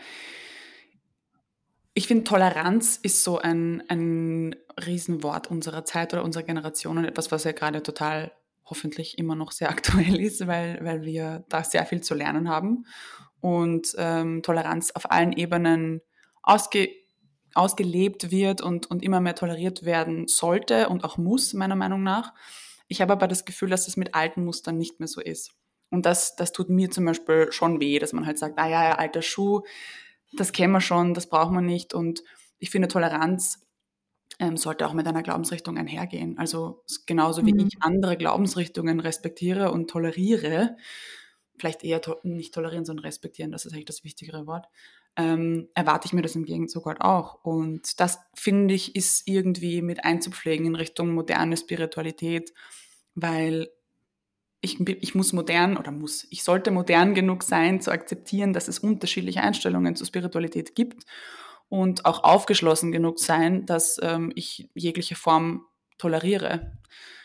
ich 1.94 2.08
finde, 2.08 2.24
Toleranz 2.24 2.98
ist 3.02 3.24
so 3.24 3.38
ein, 3.40 3.84
ein 3.90 4.56
Riesenwort 4.86 5.48
unserer 5.48 5.84
Zeit 5.84 6.14
oder 6.14 6.24
unserer 6.24 6.44
Generation 6.44 6.98
und 6.98 7.06
etwas, 7.06 7.32
was 7.32 7.44
ja 7.44 7.52
gerade 7.52 7.84
total 7.84 8.32
hoffentlich 8.66 9.18
immer 9.18 9.36
noch 9.36 9.52
sehr 9.52 9.70
aktuell 9.72 10.20
ist, 10.20 10.48
weil, 10.48 10.80
weil 10.82 11.04
wir 11.04 11.46
da 11.50 11.64
sehr 11.64 11.86
viel 11.86 12.02
zu 12.02 12.14
lernen 12.14 12.50
haben 12.50 12.86
und 13.42 13.94
ähm, 13.98 14.42
Toleranz 14.44 14.92
auf 14.92 15.12
allen 15.12 15.34
Ebenen 15.34 16.02
ausge, 16.44 16.90
ausgelebt 17.54 18.32
wird 18.32 18.62
und, 18.62 18.90
und 18.90 19.04
immer 19.04 19.20
mehr 19.20 19.36
toleriert 19.36 19.84
werden 19.84 20.28
sollte 20.28 20.88
und 20.90 21.04
auch 21.04 21.18
muss, 21.18 21.54
meiner 21.54 21.76
Meinung 21.76 22.04
nach. 22.04 22.34
Ich 22.88 23.02
habe 23.02 23.14
aber 23.14 23.28
das 23.28 23.46
Gefühl, 23.46 23.70
dass 23.70 23.86
das 23.86 23.98
mit 23.98 24.16
alten 24.16 24.46
Mustern 24.46 24.78
nicht 24.78 25.00
mehr 25.00 25.08
so 25.08 25.22
ist. 25.22 25.52
Und 25.90 26.06
das, 26.06 26.38
das 26.38 26.54
tut 26.54 26.70
mir 26.70 26.90
zum 26.90 27.06
Beispiel 27.06 27.52
schon 27.52 27.82
weh, 27.82 28.00
dass 28.00 28.14
man 28.14 28.26
halt 28.26 28.38
sagt, 28.38 28.58
ah 28.58 28.70
ja, 28.70 28.96
alter 28.96 29.22
Schuh, 29.22 29.62
das 30.34 30.52
kennen 30.52 30.74
wir 30.74 30.82
schon, 30.82 31.14
das 31.14 31.28
braucht 31.28 31.52
man 31.52 31.66
nicht. 31.66 31.94
Und 31.94 32.24
ich 32.58 32.70
finde, 32.70 32.88
Toleranz 32.88 33.66
ähm, 34.40 34.58
sollte 34.58 34.88
auch 34.88 34.94
mit 34.94 35.08
einer 35.08 35.24
Glaubensrichtung 35.24 35.78
einhergehen. 35.78 36.38
Also 36.38 36.84
genauso 37.06 37.46
wie 37.46 37.54
mhm. 37.54 37.68
ich 37.68 37.78
andere 37.82 38.18
Glaubensrichtungen 38.18 39.00
respektiere 39.00 39.72
und 39.72 39.90
toleriere, 39.90 40.78
vielleicht 41.58 41.84
eher 41.84 42.02
to 42.02 42.16
nicht 42.24 42.54
tolerieren, 42.54 42.86
sondern 42.86 43.06
respektieren, 43.06 43.52
das 43.52 43.66
ist 43.66 43.74
eigentlich 43.74 43.86
das 43.86 44.04
wichtigere 44.04 44.48
Wort, 44.48 44.68
ähm, 45.18 45.70
erwarte 45.76 46.08
ich 46.08 46.14
mir 46.14 46.22
das 46.22 46.36
im 46.36 46.46
Gegenzug 46.46 46.86
halt 46.86 47.02
auch. 47.02 47.44
Und 47.44 48.00
das, 48.00 48.20
finde 48.34 48.74
ich, 48.74 48.96
ist 48.96 49.28
irgendwie 49.28 49.82
mit 49.82 50.04
einzupflegen 50.04 50.66
in 50.66 50.76
Richtung 50.76 51.14
moderne 51.14 51.58
Spiritualität, 51.58 52.54
weil 53.14 53.70
ich, 54.62 54.80
ich 54.80 55.16
muss 55.16 55.34
modern 55.34 55.76
oder 55.76 55.92
muss, 55.92 56.28
ich 56.30 56.44
sollte 56.44 56.72
modern 56.72 57.16
genug 57.16 57.44
sein, 57.44 57.82
zu 57.82 57.92
akzeptieren, 57.92 58.54
dass 58.54 58.68
es 58.68 58.80
unterschiedliche 58.80 59.42
Einstellungen 59.42 59.96
zur 59.96 60.06
Spiritualität 60.08 60.76
gibt 60.76 61.06
und 61.68 62.06
auch 62.06 62.24
aufgeschlossen 62.24 62.92
genug 62.92 63.20
sein, 63.20 63.66
dass 63.66 64.00
ähm, 64.02 64.32
ich 64.36 64.70
jegliche 64.76 65.16
Form 65.16 65.66
toleriere. 65.98 66.78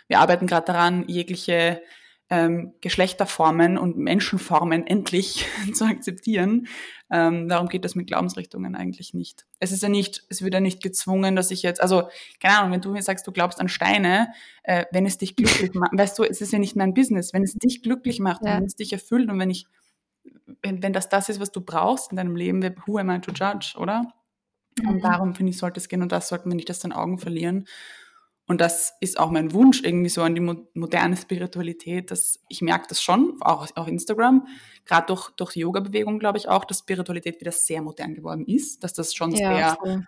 Wir 0.08 0.20
arbeiten 0.20 0.46
gerade 0.46 0.66
daran, 0.66 1.04
jegliche 1.08 1.82
ähm, 2.28 2.75
Geschlechterformen 2.80 3.78
und 3.78 3.97
Menschenformen 3.97 4.87
endlich 4.87 5.47
zu 5.75 5.85
akzeptieren. 5.85 6.66
Ähm, 7.09 7.49
darum 7.49 7.68
geht 7.68 7.85
das 7.85 7.95
mit 7.95 8.09
Glaubensrichtungen 8.09 8.75
eigentlich 8.75 9.14
nicht. 9.14 9.47
Es 9.61 9.71
ist 9.71 9.83
ja 9.83 9.88
nicht, 9.88 10.25
es 10.28 10.42
wird 10.42 10.54
ja 10.54 10.61
nicht 10.61 10.83
gezwungen, 10.83 11.37
dass 11.37 11.52
ich 11.52 11.62
jetzt, 11.62 11.80
also 11.80 12.09
keine 12.40 12.59
Ahnung, 12.59 12.73
wenn 12.73 12.80
du 12.80 12.90
mir 12.90 13.02
sagst, 13.02 13.26
du 13.26 13.33
glaubst 13.33 13.61
an 13.61 13.68
Steine, 13.68 14.33
äh, 14.64 14.87
wenn 14.90 15.06
es 15.06 15.18
dich 15.18 15.37
glücklich 15.37 15.73
macht, 15.75 15.92
weißt 15.92 16.18
du, 16.18 16.25
es 16.25 16.40
ist 16.40 16.52
ja 16.52 16.59
nicht 16.59 16.75
mein 16.75 16.95
Business. 16.95 17.33
Wenn 17.33 17.45
es 17.45 17.54
dich 17.54 17.83
glücklich 17.83 18.18
macht 18.18 18.42
ja. 18.45 18.52
und 18.52 18.56
wenn 18.59 18.66
es 18.66 18.75
dich 18.75 18.92
erfüllt 18.92 19.30
und 19.30 19.38
wenn 19.38 19.50
ich, 19.50 19.66
wenn, 20.62 20.83
wenn 20.83 20.92
das 20.92 21.09
das 21.09 21.28
ist, 21.28 21.38
was 21.38 21.52
du 21.52 21.61
brauchst 21.61 22.11
in 22.11 22.16
deinem 22.16 22.35
Leben, 22.35 22.61
who 22.87 22.99
am 22.99 23.11
I 23.11 23.21
to 23.21 23.30
judge, 23.30 23.75
oder? 23.78 24.12
Mhm. 24.80 24.88
Und 24.88 25.04
darum 25.04 25.35
finde 25.37 25.50
ich, 25.50 25.59
sollte 25.59 25.78
es 25.78 25.88
gehen 25.88 26.02
und 26.02 26.11
das 26.11 26.28
sollten 26.28 26.50
wir 26.50 26.56
nicht 26.56 26.71
aus 26.71 26.80
den 26.80 26.92
Augen 26.92 27.18
verlieren. 27.18 27.66
Und 28.48 28.60
das 28.60 28.94
ist 29.00 29.18
auch 29.18 29.30
mein 29.30 29.52
Wunsch 29.52 29.82
irgendwie 29.82 30.08
so 30.08 30.22
an 30.22 30.34
die 30.34 30.40
moderne 30.74 31.16
Spiritualität, 31.16 32.12
dass 32.12 32.38
ich 32.48 32.62
merke 32.62 32.86
das 32.88 33.02
schon, 33.02 33.36
auch 33.40 33.66
auf 33.74 33.88
Instagram, 33.88 34.46
gerade 34.84 35.06
durch, 35.08 35.30
durch 35.30 35.52
die 35.54 35.60
Yoga-Bewegung 35.60 36.20
glaube 36.20 36.38
ich 36.38 36.48
auch, 36.48 36.64
dass 36.64 36.78
Spiritualität 36.78 37.40
wieder 37.40 37.50
sehr 37.50 37.82
modern 37.82 38.14
geworden 38.14 38.44
ist, 38.46 38.84
dass 38.84 38.92
das 38.92 39.14
schon 39.14 39.32
ja, 39.32 39.36
sehr 39.56 39.76
voll. 39.80 40.06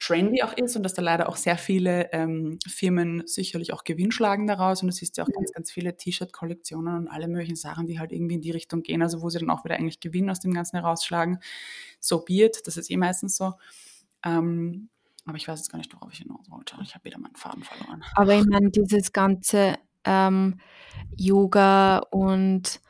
trendy 0.00 0.42
auch 0.42 0.54
ist 0.54 0.74
und 0.74 0.84
dass 0.84 0.94
da 0.94 1.02
leider 1.02 1.28
auch 1.28 1.36
sehr 1.36 1.58
viele 1.58 2.10
ähm, 2.12 2.58
Firmen 2.66 3.24
sicherlich 3.26 3.74
auch 3.74 3.84
Gewinn 3.84 4.10
schlagen 4.10 4.46
daraus 4.46 4.82
und 4.82 4.88
es 4.88 5.02
ist 5.02 5.18
ja 5.18 5.24
auch 5.24 5.28
ja. 5.28 5.34
ganz, 5.34 5.52
ganz 5.52 5.70
viele 5.70 5.98
T-Shirt-Kollektionen 5.98 6.96
und 6.96 7.08
alle 7.08 7.28
möglichen 7.28 7.56
Sachen, 7.56 7.86
die 7.86 7.98
halt 7.98 8.10
irgendwie 8.10 8.36
in 8.36 8.42
die 8.42 8.52
Richtung 8.52 8.82
gehen, 8.84 9.02
also 9.02 9.20
wo 9.20 9.28
sie 9.28 9.38
dann 9.38 9.50
auch 9.50 9.64
wieder 9.64 9.74
eigentlich 9.74 10.00
Gewinn 10.00 10.30
aus 10.30 10.40
dem 10.40 10.54
Ganzen 10.54 10.76
herausschlagen. 10.78 11.40
So 12.00 12.24
wird, 12.26 12.66
das 12.66 12.78
ist 12.78 12.90
eh 12.90 12.96
meistens 12.96 13.36
so. 13.36 13.52
Ähm, 14.24 14.88
aber 15.26 15.36
ich 15.36 15.48
weiß 15.48 15.58
jetzt 15.58 15.70
gar 15.70 15.78
nicht, 15.78 15.92
worauf 15.92 16.12
ich 16.12 16.20
hinaus 16.20 16.48
wollte. 16.50 16.76
Ich 16.82 16.94
habe 16.94 17.04
wieder 17.04 17.18
meinen 17.18 17.34
Faden 17.34 17.64
verloren. 17.64 18.04
Aber 18.14 18.34
ich 18.34 18.46
meine, 18.46 18.70
dieses 18.70 19.12
ganze 19.12 19.76
ähm, 20.04 20.60
Yoga 21.16 21.98
und 22.10 22.80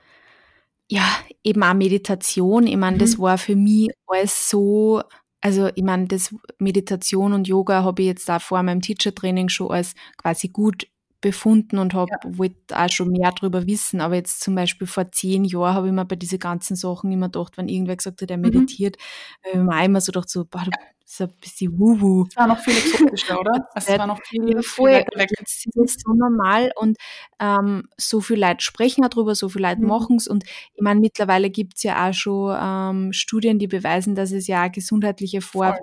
ja, 0.89 1.03
eben 1.43 1.63
auch 1.63 1.75
Meditation, 1.75 2.67
ich 2.67 2.77
meine, 2.77 2.97
mhm. 2.97 3.01
das 3.01 3.19
war 3.19 3.39
für 3.39 3.57
mich 3.57 3.91
alles 4.07 4.51
so, 4.51 5.03
also 5.41 5.69
ich 5.75 5.83
meine, 5.83 6.07
das 6.07 6.35
Meditation 6.59 7.33
und 7.33 7.49
Yoga 7.49 7.83
habe 7.83 8.03
ich 8.03 8.09
jetzt 8.09 8.29
da 8.29 8.39
vor 8.39 8.63
meinem 8.63 8.83
Teacher-Training 8.83 9.49
schon 9.49 9.73
als 9.73 9.95
quasi 10.17 10.49
gut 10.49 10.87
befunden 11.27 11.79
und 11.79 11.93
habe 11.93 12.11
ja. 12.11 12.39
wollte 12.39 12.57
auch 12.71 12.89
schon 12.89 13.11
mehr 13.11 13.33
darüber 13.33 13.67
wissen. 13.67 14.01
Aber 14.01 14.15
jetzt 14.15 14.41
zum 14.41 14.55
Beispiel 14.55 14.87
vor 14.87 15.11
zehn 15.11 15.45
Jahren 15.45 15.75
habe 15.75 15.89
ich 15.89 15.93
mir 15.93 16.05
bei 16.05 16.15
diesen 16.15 16.39
ganzen 16.39 16.77
Sachen 16.77 17.11
immer 17.11 17.27
gedacht, 17.27 17.57
wenn 17.57 17.69
irgendwer 17.69 17.97
gesagt 17.97 18.23
hat, 18.23 18.31
er 18.31 18.37
mhm. 18.37 18.45
meditiert, 18.45 18.97
mhm. 19.43 19.59
habe 19.59 19.59
ich 19.59 19.65
mir 19.65 19.85
immer 19.87 20.01
so 20.01 20.13
gedacht, 20.13 20.31
so, 20.31 20.45
boah, 20.45 20.63
du 20.65 20.71
so 21.09 21.25
ein 21.25 21.33
bisschen 21.41 21.79
wuhu. 21.79 22.27
Es 22.29 22.37
war 22.37 22.47
noch 22.49 22.59
viel 22.59 22.77
exotischer, 22.77 23.41
oder? 23.41 23.67
Also 23.75 23.93
es 23.93 23.99
war 23.99 24.07
noch 24.07 24.21
viel, 24.23 24.55
ja, 24.55 24.63
voll, 24.63 25.05
viel 25.13 25.21
Jetzt 25.39 25.67
ist 25.67 25.77
es 25.77 25.97
so 26.05 26.13
normal 26.13 26.73
und 26.77 26.97
ähm, 27.41 27.89
so 27.97 28.21
viele 28.21 28.47
Leute 28.47 28.61
sprechen 28.61 29.07
darüber, 29.09 29.35
so 29.35 29.49
viele 29.49 29.69
Leute 29.69 29.83
mhm. 29.83 29.89
machen 29.89 30.17
es 30.17 30.27
und 30.27 30.45
ich 30.45 30.83
meine, 30.83 31.01
mittlerweile 31.01 31.51
gibt 31.51 31.77
es 31.77 31.85
ja 31.85 32.09
auch 32.09 32.13
schon 32.13 32.57
ähm, 32.61 33.13
Studien, 33.13 33.59
die 33.59 33.69
beweisen, 33.69 34.15
dass 34.15 34.33
es 34.33 34.47
ja 34.47 34.67
auch 34.67 34.73
gesundheitliche 34.73 35.41
Vor 35.41 35.79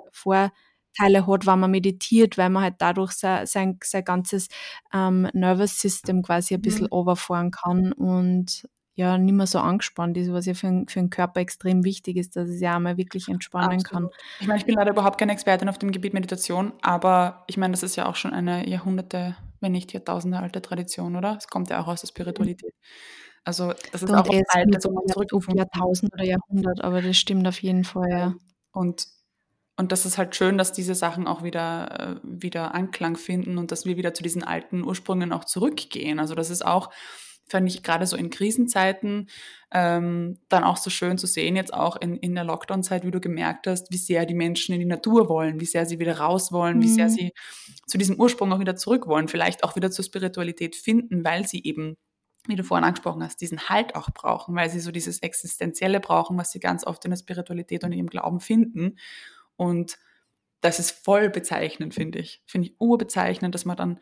Vorteile 0.94 1.26
hat, 1.26 1.46
wenn 1.46 1.58
man 1.58 1.70
meditiert, 1.70 2.38
weil 2.38 2.50
man 2.50 2.62
halt 2.62 2.74
dadurch 2.78 3.12
sein, 3.12 3.46
sein, 3.46 3.78
sein 3.82 4.04
ganzes 4.04 4.48
ähm, 4.92 5.28
Nervous 5.32 5.80
System 5.80 6.22
quasi 6.22 6.54
ein 6.54 6.62
bisschen 6.62 6.84
mhm. 6.84 6.92
overfahren 6.92 7.50
kann 7.50 7.92
und 7.92 8.68
ja 8.96 9.18
nicht 9.18 9.34
mehr 9.34 9.46
so 9.46 9.58
angespannt 9.58 10.16
ist, 10.16 10.32
was 10.32 10.46
ja 10.46 10.54
für, 10.54 10.84
für 10.88 11.00
den 11.00 11.10
Körper 11.10 11.40
extrem 11.40 11.84
wichtig 11.84 12.16
ist, 12.16 12.36
dass 12.36 12.48
es 12.48 12.60
ja 12.60 12.76
einmal 12.76 12.96
wirklich 12.96 13.28
entspannen 13.28 13.80
Absolut. 13.80 14.12
kann. 14.12 14.20
Ich 14.40 14.46
meine, 14.46 14.58
ich 14.58 14.66
bin 14.66 14.76
leider 14.76 14.92
überhaupt 14.92 15.18
keine 15.18 15.32
Expertin 15.32 15.68
auf 15.68 15.78
dem 15.78 15.90
Gebiet 15.90 16.14
Meditation, 16.14 16.72
aber 16.80 17.44
ich 17.48 17.56
meine, 17.56 17.72
das 17.72 17.82
ist 17.82 17.96
ja 17.96 18.06
auch 18.06 18.14
schon 18.14 18.32
eine 18.32 18.68
Jahrhunderte, 18.68 19.36
wenn 19.60 19.72
nicht 19.72 19.92
Jahrtausende 19.92 20.38
alte 20.38 20.62
Tradition, 20.62 21.16
oder? 21.16 21.36
Es 21.36 21.48
kommt 21.48 21.70
ja 21.70 21.82
auch 21.82 21.88
aus 21.88 22.02
der 22.02 22.08
Spiritualität. 22.08 22.72
Also 23.44 23.72
das 23.92 24.02
ist 24.02 24.10
Und 24.10 24.16
auch 24.16 24.28
alt, 24.48 24.82
so 24.82 24.94
zurück 25.08 25.32
auf 25.32 25.48
Jahrtausend 25.52 26.12
oder 26.14 26.24
Jahrhundert, 26.24 26.82
aber 26.82 27.02
das 27.02 27.16
stimmt 27.16 27.46
auf 27.48 27.60
jeden 27.62 27.84
Fall, 27.84 28.10
ja. 28.10 28.34
Und 28.72 29.06
und 29.76 29.90
das 29.90 30.06
ist 30.06 30.18
halt 30.18 30.36
schön, 30.36 30.56
dass 30.56 30.72
diese 30.72 30.94
Sachen 30.94 31.26
auch 31.26 31.42
wieder, 31.42 32.00
äh, 32.00 32.20
wieder 32.22 32.74
Anklang 32.74 33.16
finden 33.16 33.58
und 33.58 33.72
dass 33.72 33.86
wir 33.86 33.96
wieder 33.96 34.14
zu 34.14 34.22
diesen 34.22 34.44
alten 34.44 34.84
Ursprüngen 34.84 35.32
auch 35.32 35.44
zurückgehen. 35.44 36.20
Also 36.20 36.34
das 36.34 36.50
ist 36.50 36.64
auch, 36.64 36.90
fand 37.48 37.68
ich 37.68 37.82
gerade 37.82 38.06
so 38.06 38.16
in 38.16 38.30
Krisenzeiten 38.30 39.28
ähm, 39.72 40.38
dann 40.48 40.62
auch 40.62 40.76
so 40.76 40.90
schön 40.90 41.18
zu 41.18 41.26
sehen, 41.26 41.56
jetzt 41.56 41.74
auch 41.74 41.96
in, 41.96 42.16
in 42.16 42.34
der 42.36 42.44
Lockdown-Zeit, 42.44 43.04
wie 43.04 43.10
du 43.10 43.20
gemerkt 43.20 43.66
hast, 43.66 43.90
wie 43.90 43.96
sehr 43.96 44.26
die 44.26 44.34
Menschen 44.34 44.74
in 44.74 44.80
die 44.80 44.86
Natur 44.86 45.28
wollen, 45.28 45.60
wie 45.60 45.66
sehr 45.66 45.86
sie 45.86 45.98
wieder 45.98 46.18
raus 46.18 46.52
wollen, 46.52 46.78
mhm. 46.78 46.82
wie 46.82 46.88
sehr 46.88 47.06
mhm. 47.06 47.10
sie 47.10 47.32
zu 47.86 47.98
diesem 47.98 48.18
Ursprung 48.18 48.52
auch 48.52 48.60
wieder 48.60 48.76
zurück 48.76 49.08
wollen, 49.08 49.26
vielleicht 49.26 49.64
auch 49.64 49.74
wieder 49.74 49.90
zur 49.90 50.04
Spiritualität 50.04 50.76
finden, 50.76 51.24
weil 51.24 51.46
sie 51.46 51.62
eben 51.64 51.96
wie 52.46 52.56
du 52.56 52.62
vorhin 52.62 52.84
angesprochen 52.84 53.22
hast, 53.22 53.40
diesen 53.40 53.70
Halt 53.70 53.94
auch 53.94 54.10
brauchen, 54.10 54.54
weil 54.54 54.68
sie 54.68 54.80
so 54.80 54.90
dieses 54.90 55.20
Existenzielle 55.20 55.98
brauchen, 55.98 56.36
was 56.36 56.50
sie 56.50 56.60
ganz 56.60 56.86
oft 56.86 57.02
in 57.06 57.10
der 57.10 57.16
Spiritualität 57.16 57.84
und 57.84 57.92
ihrem 57.92 58.08
Glauben 58.08 58.38
finden. 58.38 58.98
Und 59.56 59.98
das 60.60 60.78
ist 60.78 60.92
voll 60.92 61.28
bezeichnend, 61.28 61.94
finde 61.94 62.20
ich. 62.20 62.42
Finde 62.46 62.68
ich 62.68 62.76
urbezeichnend, 62.78 63.54
dass 63.54 63.64
man 63.64 63.76
dann 63.76 64.00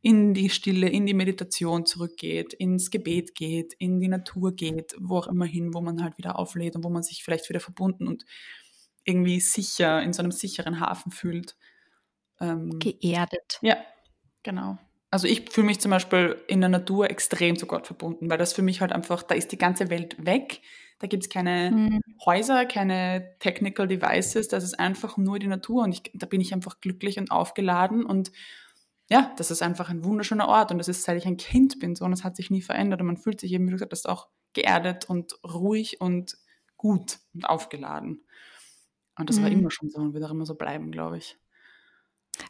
in 0.00 0.34
die 0.34 0.50
Stille, 0.50 0.88
in 0.88 1.06
die 1.06 1.14
Meditation 1.14 1.86
zurückgeht, 1.86 2.52
ins 2.52 2.90
Gebet 2.90 3.34
geht, 3.34 3.72
in 3.78 4.00
die 4.00 4.08
Natur 4.08 4.54
geht, 4.54 4.94
wo 5.00 5.16
auch 5.16 5.26
immer 5.26 5.46
hin, 5.46 5.72
wo 5.72 5.80
man 5.80 6.04
halt 6.04 6.18
wieder 6.18 6.38
auflädt 6.38 6.76
und 6.76 6.84
wo 6.84 6.90
man 6.90 7.02
sich 7.02 7.24
vielleicht 7.24 7.48
wieder 7.48 7.60
verbunden 7.60 8.06
und 8.06 8.24
irgendwie 9.04 9.40
sicher, 9.40 10.02
in 10.02 10.12
so 10.12 10.22
einem 10.22 10.32
sicheren 10.32 10.78
Hafen 10.78 11.10
fühlt. 11.10 11.56
Ähm, 12.40 12.78
Geerdet. 12.78 13.58
Ja, 13.62 13.78
genau. 14.42 14.78
Also 15.10 15.26
ich 15.26 15.50
fühle 15.50 15.68
mich 15.68 15.80
zum 15.80 15.90
Beispiel 15.90 16.42
in 16.48 16.60
der 16.60 16.68
Natur 16.68 17.08
extrem 17.10 17.56
zu 17.56 17.66
Gott 17.66 17.86
verbunden, 17.86 18.28
weil 18.28 18.38
das 18.38 18.52
für 18.52 18.62
mich 18.62 18.80
halt 18.80 18.92
einfach, 18.92 19.22
da 19.22 19.34
ist 19.34 19.52
die 19.52 19.58
ganze 19.58 19.88
Welt 19.88 20.24
weg. 20.24 20.60
Da 20.98 21.06
gibt 21.06 21.24
es 21.24 21.28
keine 21.28 21.70
mhm. 21.70 22.00
Häuser, 22.24 22.66
keine 22.66 23.36
Technical 23.40 23.88
Devices, 23.88 24.48
das 24.48 24.64
ist 24.64 24.78
einfach 24.78 25.16
nur 25.16 25.38
die 25.38 25.48
Natur 25.48 25.84
und 25.84 25.92
ich, 25.92 26.02
da 26.14 26.26
bin 26.26 26.40
ich 26.40 26.54
einfach 26.54 26.80
glücklich 26.80 27.18
und 27.18 27.30
aufgeladen 27.30 28.04
und 28.04 28.32
ja, 29.10 29.32
das 29.36 29.50
ist 29.50 29.62
einfach 29.62 29.90
ein 29.90 30.04
wunderschöner 30.04 30.48
Ort 30.48 30.70
und 30.70 30.78
das 30.78 30.88
ist, 30.88 31.02
seit 31.02 31.18
ich 31.18 31.26
ein 31.26 31.36
Kind 31.36 31.78
bin 31.78 31.94
so 31.94 32.04
und 32.04 32.12
es 32.12 32.24
hat 32.24 32.36
sich 32.36 32.50
nie 32.50 32.62
verändert 32.62 33.00
und 33.00 33.06
man 33.06 33.16
fühlt 33.16 33.40
sich 33.40 33.52
eben, 33.52 33.66
wie 33.66 33.70
du 33.70 33.76
gesagt 33.76 33.92
hast, 33.92 34.08
auch 34.08 34.28
geerdet 34.54 35.10
und 35.10 35.34
ruhig 35.44 36.00
und 36.00 36.38
gut 36.76 37.18
und 37.34 37.44
aufgeladen. 37.44 38.24
Und 39.18 39.28
das 39.28 39.38
mhm. 39.38 39.42
war 39.42 39.50
immer 39.50 39.70
schon 39.70 39.90
so 39.90 40.00
und 40.00 40.14
wird 40.14 40.24
auch 40.24 40.30
immer 40.30 40.46
so 40.46 40.54
bleiben, 40.54 40.90
glaube 40.90 41.18
ich. 41.18 41.36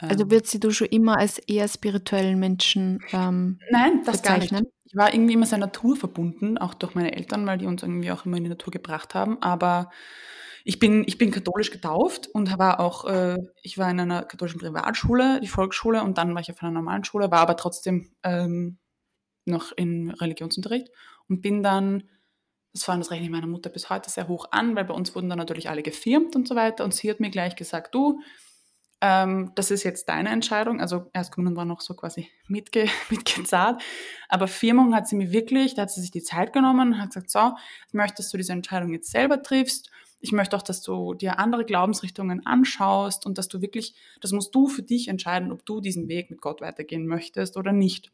Also 0.01 0.25
ähm. 0.25 0.31
wird 0.31 0.47
sie 0.47 0.61
du 0.61 0.71
schon 0.71 0.89
immer 0.89 1.19
als 1.19 1.39
eher 1.39 1.69
spirituellen 1.69 2.39
Menschen 2.39 3.01
ähm, 3.13 3.59
Nein, 3.71 4.03
das 4.05 4.23
bezeichnen? 4.23 4.51
gar 4.51 4.61
nicht. 4.61 4.73
Ich 4.85 4.97
war 4.97 5.13
irgendwie 5.13 5.35
immer 5.35 5.47
sehr 5.47 5.59
naturverbunden, 5.59 6.59
auch 6.59 6.75
durch 6.75 6.95
meine 6.95 7.17
Eltern, 7.17 7.47
weil 7.47 7.59
die 7.59 7.67
uns 7.67 7.83
irgendwie 7.83 8.13
auch 8.13 8.27
immer 8.27 8.37
in 8.37 8.45
die 8.45 8.51
Natur 8.51 8.71
gebracht 8.71 9.15
haben. 9.15 9.43
Aber 9.43 9.91
ich 10.65 10.79
bin, 10.79 11.05
ich 11.07 11.19
bin 11.19 11.31
katholisch 11.31 11.71
getauft 11.71 12.29
und 12.33 12.59
war 12.59 12.81
auch, 12.81 13.05
äh, 13.05 13.37
ich 13.63 13.77
war 13.77 13.91
in 13.91 14.01
einer 14.01 14.23
katholischen 14.23 14.61
Privatschule, 14.61 15.41
die 15.41 15.49
Volksschule, 15.49 16.03
und 16.03 16.17
dann 16.17 16.35
war 16.35 16.41
ich 16.41 16.51
auf 16.51 16.63
einer 16.63 16.73
normalen 16.73 17.05
Schule, 17.05 17.31
war 17.31 17.41
aber 17.41 17.57
trotzdem 17.57 18.13
ähm, 18.23 18.79
noch 19.45 19.73
in 19.73 20.11
Religionsunterricht 20.11 20.89
und 21.29 21.43
bin 21.43 21.63
dann, 21.63 22.05
das 22.73 22.89
war 22.89 22.97
das 22.97 23.11
rechne 23.11 23.27
ich 23.27 23.31
meiner 23.31 23.47
Mutter 23.47 23.69
bis 23.69 23.91
heute 23.91 24.11
sehr 24.11 24.27
hoch 24.27 24.49
an, 24.53 24.75
weil 24.75 24.85
bei 24.87 24.95
uns 24.95 25.15
wurden 25.15 25.29
dann 25.29 25.39
natürlich 25.39 25.69
alle 25.69 25.83
gefirmt 25.83 26.35
und 26.35 26.49
so 26.49 26.57
weiter. 26.57 26.85
Und 26.85 26.95
sie 26.95 27.11
hat 27.11 27.21
mir 27.21 27.31
gleich 27.31 27.57
gesagt, 27.57 27.95
du, 27.95 28.21
ähm, 29.05 29.53
das 29.55 29.71
ist 29.71 29.83
jetzt 29.83 30.09
deine 30.09 30.31
Entscheidung. 30.31 30.81
Also 30.81 31.11
Erstkommunion 31.13 31.57
war 31.57 31.67
noch 31.67 31.83
so 31.83 31.93
quasi 31.93 32.31
mitge 32.49 32.87
mitgezahlt. 33.11 33.83
Aber 34.31 34.49
Firmung 34.49 34.95
hat 34.95 35.07
sie 35.07 35.17
mir 35.17 35.31
wirklich, 35.31 35.75
da 35.75 35.83
hat 35.83 35.91
sie 35.91 36.01
sich 36.01 36.11
die 36.11 36.23
Zeit 36.23 36.55
genommen, 36.55 36.99
hat 36.99 37.11
gesagt, 37.11 37.31
so, 37.31 37.53
ich 37.87 37.93
möchte, 37.93 38.17
dass 38.17 38.31
du 38.31 38.39
diese 38.39 38.55
Entscheidung 38.55 38.95
jetzt 38.95 39.11
selber 39.11 39.43
triffst. 39.43 39.91
Ich 40.21 40.33
möchte 40.33 40.57
auch, 40.57 40.63
dass 40.63 40.81
du 40.81 41.13
dir 41.13 41.39
andere 41.39 41.67
Glaubensrichtungen 41.67 42.47
anschaust 42.47 43.27
und 43.27 43.37
dass 43.37 43.49
du 43.49 43.61
wirklich, 43.61 43.95
das 44.23 44.33
musst 44.33 44.55
du 44.55 44.69
für 44.69 44.83
dich 44.83 45.09
entscheiden, 45.09 45.53
ob 45.53 45.67
du 45.67 45.83
diesen 45.83 46.09
Weg 46.09 46.31
mit 46.31 46.41
Gott 46.41 46.63
weitergehen 46.63 47.07
möchtest 47.07 47.59
oder 47.59 47.73
nicht. 47.73 48.11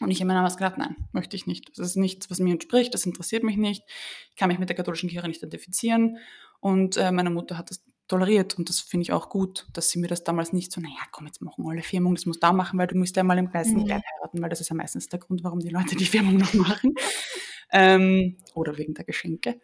Und 0.00 0.10
ich 0.10 0.18
habe 0.18 0.26
mir 0.26 0.34
damals 0.34 0.56
gedacht, 0.56 0.76
nein, 0.76 0.96
möchte 1.12 1.36
ich 1.36 1.46
nicht. 1.46 1.70
Das 1.78 1.86
ist 1.86 1.96
nichts, 1.96 2.28
was 2.32 2.40
mir 2.40 2.52
entspricht, 2.52 2.92
das 2.92 3.06
interessiert 3.06 3.44
mich 3.44 3.56
nicht. 3.56 3.84
Ich 4.30 4.36
kann 4.36 4.48
mich 4.48 4.58
mit 4.58 4.68
der 4.68 4.76
katholischen 4.76 5.08
Kirche 5.08 5.28
nicht 5.28 5.38
identifizieren. 5.38 6.18
Und 6.58 6.96
äh, 6.96 7.12
meine 7.12 7.30
Mutter 7.30 7.56
hat 7.56 7.70
das 7.70 7.85
toleriert 8.08 8.58
und 8.58 8.68
das 8.68 8.80
finde 8.80 9.02
ich 9.02 9.12
auch 9.12 9.28
gut, 9.28 9.66
dass 9.72 9.90
sie 9.90 9.98
mir 9.98 10.08
das 10.08 10.24
damals 10.24 10.52
nicht 10.52 10.72
so, 10.72 10.80
naja, 10.80 11.00
komm, 11.10 11.26
jetzt 11.26 11.42
machen 11.42 11.64
alle 11.68 11.82
Firmung, 11.82 12.14
das 12.14 12.26
musst 12.26 12.42
du 12.42 12.46
auch 12.46 12.52
machen, 12.52 12.78
weil 12.78 12.86
du 12.86 12.96
musst 12.96 13.16
ja 13.16 13.22
mal 13.22 13.38
im 13.38 13.52
weißen 13.52 13.76
mhm. 13.76 13.84
Kleid 13.86 14.02
heiraten, 14.14 14.42
weil 14.42 14.50
das 14.50 14.60
ist 14.60 14.68
ja 14.68 14.76
meistens 14.76 15.08
der 15.08 15.18
Grund, 15.18 15.42
warum 15.44 15.60
die 15.60 15.70
Leute 15.70 15.96
die 15.96 16.04
Firmung 16.04 16.36
noch 16.36 16.54
machen. 16.54 16.94
ähm, 17.72 18.36
oder 18.54 18.76
wegen 18.78 18.94
der 18.94 19.04
Geschenke. 19.04 19.60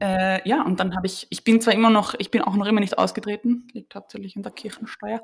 Äh, 0.00 0.48
ja, 0.48 0.62
und 0.62 0.78
dann 0.78 0.94
habe 0.94 1.06
ich, 1.06 1.26
ich 1.30 1.42
bin 1.44 1.60
zwar 1.60 1.74
immer 1.74 1.90
noch, 1.90 2.14
ich 2.18 2.30
bin 2.30 2.42
auch 2.42 2.54
noch 2.54 2.66
immer 2.66 2.80
nicht 2.80 2.98
ausgetreten, 2.98 3.66
liegt 3.72 3.94
hauptsächlich 3.94 4.36
in 4.36 4.42
der 4.42 4.52
Kirchensteuer, 4.52 5.22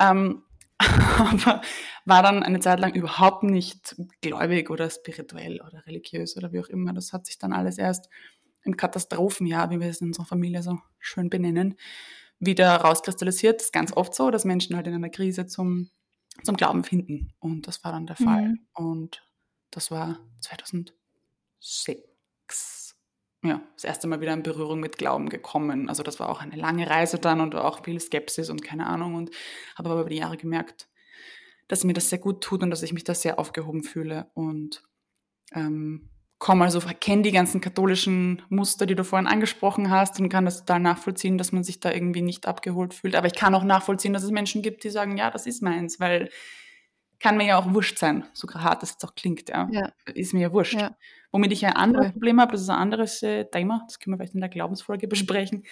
ähm, 0.00 0.42
aber 1.18 1.62
war 2.04 2.22
dann 2.22 2.42
eine 2.42 2.60
Zeit 2.60 2.80
lang 2.80 2.94
überhaupt 2.94 3.42
nicht 3.42 3.96
gläubig 4.20 4.70
oder 4.70 4.90
spirituell 4.90 5.60
oder 5.60 5.84
religiös 5.86 6.36
oder 6.36 6.52
wie 6.52 6.60
auch 6.60 6.68
immer. 6.68 6.92
Das 6.92 7.12
hat 7.12 7.26
sich 7.26 7.38
dann 7.38 7.52
alles 7.52 7.78
erst 7.78 8.08
im 8.68 8.76
Katastrophenjahr, 8.76 9.70
wie 9.70 9.80
wir 9.80 9.88
es 9.88 10.00
in 10.00 10.08
unserer 10.08 10.26
Familie 10.26 10.62
so 10.62 10.78
schön 10.98 11.30
benennen, 11.30 11.76
wieder 12.38 12.76
rauskristallisiert. 12.76 13.56
Das 13.60 13.66
ist 13.66 13.72
ganz 13.72 13.92
oft 13.92 14.14
so, 14.14 14.30
dass 14.30 14.44
Menschen 14.44 14.76
halt 14.76 14.86
in 14.86 14.94
einer 14.94 15.10
Krise 15.10 15.46
zum, 15.46 15.90
zum 16.44 16.56
Glauben 16.56 16.84
finden. 16.84 17.32
Und 17.40 17.66
das 17.66 17.82
war 17.82 17.90
dann 17.92 18.06
der 18.06 18.16
Fall. 18.16 18.48
Mhm. 18.48 18.60
Und 18.74 19.26
das 19.70 19.90
war 19.90 20.20
2006. 20.40 20.94
Ja, 23.44 23.62
das 23.74 23.84
erste 23.84 24.08
Mal 24.08 24.20
wieder 24.20 24.32
in 24.34 24.42
Berührung 24.42 24.80
mit 24.80 24.98
Glauben 24.98 25.28
gekommen. 25.28 25.88
Also 25.88 26.02
das 26.02 26.18
war 26.20 26.28
auch 26.28 26.40
eine 26.40 26.56
lange 26.56 26.90
Reise 26.90 27.18
dann 27.18 27.40
und 27.40 27.54
auch 27.54 27.84
viel 27.84 28.00
Skepsis 28.00 28.50
und 28.50 28.62
keine 28.62 28.86
Ahnung. 28.86 29.14
Und 29.14 29.30
habe 29.76 29.90
aber 29.90 30.00
über 30.00 30.10
die 30.10 30.16
Jahre 30.16 30.36
gemerkt, 30.36 30.88
dass 31.68 31.84
mir 31.84 31.92
das 31.92 32.10
sehr 32.10 32.18
gut 32.18 32.42
tut 32.42 32.62
und 32.62 32.70
dass 32.70 32.82
ich 32.82 32.92
mich 32.92 33.04
da 33.04 33.14
sehr 33.14 33.38
aufgehoben 33.38 33.84
fühle. 33.84 34.30
Und 34.34 34.82
ähm, 35.52 36.10
komme 36.38 36.64
also 36.64 36.80
kenne 37.00 37.22
die 37.22 37.32
ganzen 37.32 37.60
katholischen 37.60 38.42
Muster, 38.48 38.86
die 38.86 38.94
du 38.94 39.04
vorhin 39.04 39.26
angesprochen 39.26 39.90
hast 39.90 40.20
und 40.20 40.28
kann 40.28 40.44
das 40.44 40.60
total 40.60 40.80
nachvollziehen, 40.80 41.36
dass 41.36 41.52
man 41.52 41.64
sich 41.64 41.80
da 41.80 41.92
irgendwie 41.92 42.22
nicht 42.22 42.46
abgeholt 42.46 42.94
fühlt. 42.94 43.16
Aber 43.16 43.26
ich 43.26 43.34
kann 43.34 43.54
auch 43.54 43.64
nachvollziehen, 43.64 44.12
dass 44.12 44.22
es 44.22 44.30
Menschen 44.30 44.62
gibt, 44.62 44.84
die 44.84 44.90
sagen, 44.90 45.16
ja, 45.16 45.30
das 45.30 45.46
ist 45.46 45.62
meins, 45.62 45.98
weil 45.98 46.30
kann 47.20 47.36
mir 47.36 47.46
ja 47.46 47.58
auch 47.58 47.74
wurscht 47.74 47.98
sein, 47.98 48.24
so 48.32 48.48
hart 48.48 48.82
das 48.82 48.92
jetzt 48.92 49.04
auch 49.04 49.14
klingt, 49.14 49.48
ja. 49.48 49.68
ja. 49.72 49.92
Ist 50.14 50.34
mir 50.34 50.42
ja 50.42 50.52
wurscht. 50.52 50.74
Ja. 50.74 50.96
Womit 51.32 51.52
ich 51.52 51.66
ein 51.66 51.72
anderes 51.72 52.06
Voll. 52.06 52.12
Problem 52.12 52.40
habe, 52.40 52.52
das 52.52 52.62
ist 52.62 52.70
ein 52.70 52.78
anderes 52.78 53.22
äh, 53.22 53.44
Thema, 53.44 53.82
das 53.88 53.98
können 53.98 54.14
wir 54.14 54.18
vielleicht 54.18 54.34
in 54.34 54.40
der 54.40 54.48
Glaubensfolge 54.48 55.08
besprechen, 55.08 55.64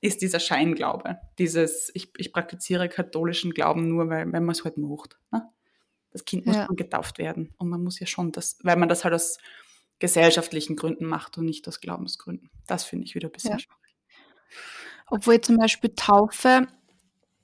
ist 0.00 0.22
dieser 0.22 0.40
Scheinglaube. 0.40 1.18
Dieses, 1.38 1.90
ich, 1.94 2.12
ich 2.16 2.32
praktiziere 2.32 2.88
katholischen 2.88 3.52
Glauben 3.52 3.88
nur, 3.88 4.08
weil, 4.08 4.32
weil 4.32 4.40
man 4.40 4.50
es 4.50 4.64
halt 4.64 4.76
macht. 4.76 5.18
Ne? 5.30 5.48
Das 6.10 6.24
Kind 6.24 6.46
muss 6.46 6.56
ja. 6.56 6.66
getauft 6.66 7.18
werden. 7.18 7.54
Und 7.58 7.68
man 7.68 7.82
muss 7.82 8.00
ja 8.00 8.06
schon 8.06 8.32
das, 8.32 8.58
weil 8.62 8.76
man 8.76 8.88
das 8.88 9.04
halt 9.04 9.14
aus 9.14 9.38
gesellschaftlichen 9.98 10.76
Gründen 10.76 11.06
macht 11.06 11.38
und 11.38 11.44
nicht 11.44 11.66
aus 11.68 11.80
Glaubensgründen. 11.80 12.50
Das 12.66 12.84
finde 12.84 13.04
ich 13.04 13.14
wieder 13.14 13.28
ein 13.28 13.32
bisschen 13.32 13.52
ja. 13.52 13.58
schwierig. 13.58 13.78
Obwohl 15.10 15.40
zum 15.40 15.56
Beispiel 15.56 15.92
Taufe, 15.96 16.66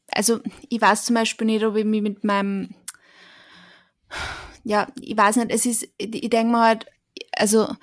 also 0.09 0.41
ich 0.69 0.81
weiß 0.81 1.07
zum 1.07 1.15
Beispiel 1.15 1.47
nicht, 1.47 1.65
ob 1.65 1.77
ich 1.77 1.85
mich 1.85 2.03
mit 2.03 2.25
meinem, 2.25 2.75
ja, 4.63 4.87
ich 5.01 5.17
weiß 5.17 5.37
nicht, 5.37 5.51
es 5.51 5.67
ist, 5.67 5.89
ich 5.99 6.31
denke 6.31 6.53
mal 6.53 6.69
halt, 6.69 6.87
also 7.33 7.75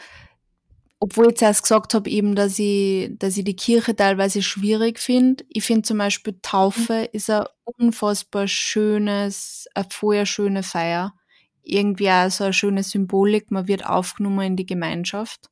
obwohl 1.00 1.30
ich 1.30 1.38
zuerst 1.38 1.64
gesagt 1.64 1.96
habe, 1.96 2.10
eben, 2.10 2.36
dass 2.36 2.60
ich, 2.60 3.18
dass 3.18 3.36
ich 3.36 3.44
die 3.44 3.56
Kirche 3.56 3.96
teilweise 3.96 4.44
schwierig 4.44 5.00
finde. 5.00 5.44
Ich 5.50 5.64
finde 5.64 5.82
zum 5.82 5.98
Beispiel 5.98 6.38
Taufe 6.44 6.94
mhm. 6.94 7.08
ist 7.12 7.30
ein 7.32 7.46
unfassbar 7.64 8.48
schönes, 8.48 9.68
eine 9.74 9.88
vorher 9.90 10.28
schöne 10.28 10.62
Feier 10.62 11.16
irgendwie 11.64 12.10
auch 12.10 12.30
so 12.30 12.46
eine 12.46 12.54
schöne 12.54 12.84
Symbolik, 12.84 13.52
man 13.52 13.68
wird 13.68 13.86
aufgenommen 13.86 14.42
in 14.42 14.56
die 14.56 14.66
Gemeinschaft. 14.66 15.50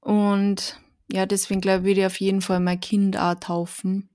Und 0.00 0.80
ja, 1.12 1.26
deswegen 1.26 1.60
glaube 1.60 1.80
ich, 1.80 1.84
würde 1.84 2.00
ich 2.00 2.06
auf 2.06 2.20
jeden 2.20 2.40
Fall 2.40 2.60
mein 2.60 2.80
Kind 2.80 3.16
auch 3.18 3.34
taufen. 3.34 4.08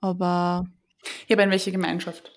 Aber. 0.00 0.66
Ja, 1.28 1.36
aber 1.36 1.44
in 1.44 1.50
welche 1.50 1.72
Gemeinschaft? 1.72 2.32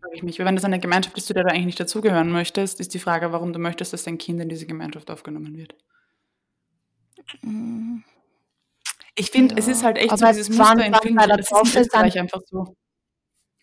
Frage 0.00 0.14
ich 0.14 0.22
mich. 0.22 0.38
Wenn 0.38 0.54
das 0.54 0.64
eine 0.64 0.80
Gemeinschaft 0.80 1.16
ist, 1.16 1.26
zu 1.26 1.34
der 1.34 1.44
du 1.44 1.50
eigentlich 1.50 1.66
nicht 1.66 1.80
dazugehören 1.80 2.30
möchtest, 2.30 2.80
ist 2.80 2.94
die 2.94 2.98
Frage, 2.98 3.32
warum 3.32 3.52
du 3.52 3.58
möchtest, 3.58 3.92
dass 3.92 4.04
dein 4.04 4.18
Kind 4.18 4.40
in 4.40 4.48
diese 4.48 4.66
Gemeinschaft 4.66 5.10
aufgenommen 5.10 5.56
wird. 5.56 5.74
Mm. 7.42 7.98
Ich 9.14 9.30
finde, 9.30 9.54
ja. 9.54 9.58
es 9.58 9.68
ist 9.68 9.82
halt 9.82 9.96
echt 9.96 10.10
aber 10.10 10.18
so 10.18 10.26
dieses 10.26 10.50
Muster 10.50 10.84
in 10.84 10.94
vielen 11.02 11.16
das 11.16 11.50
ist 11.50 11.76
Österreich 11.76 12.18
einfach 12.18 12.40
so. 12.46 12.76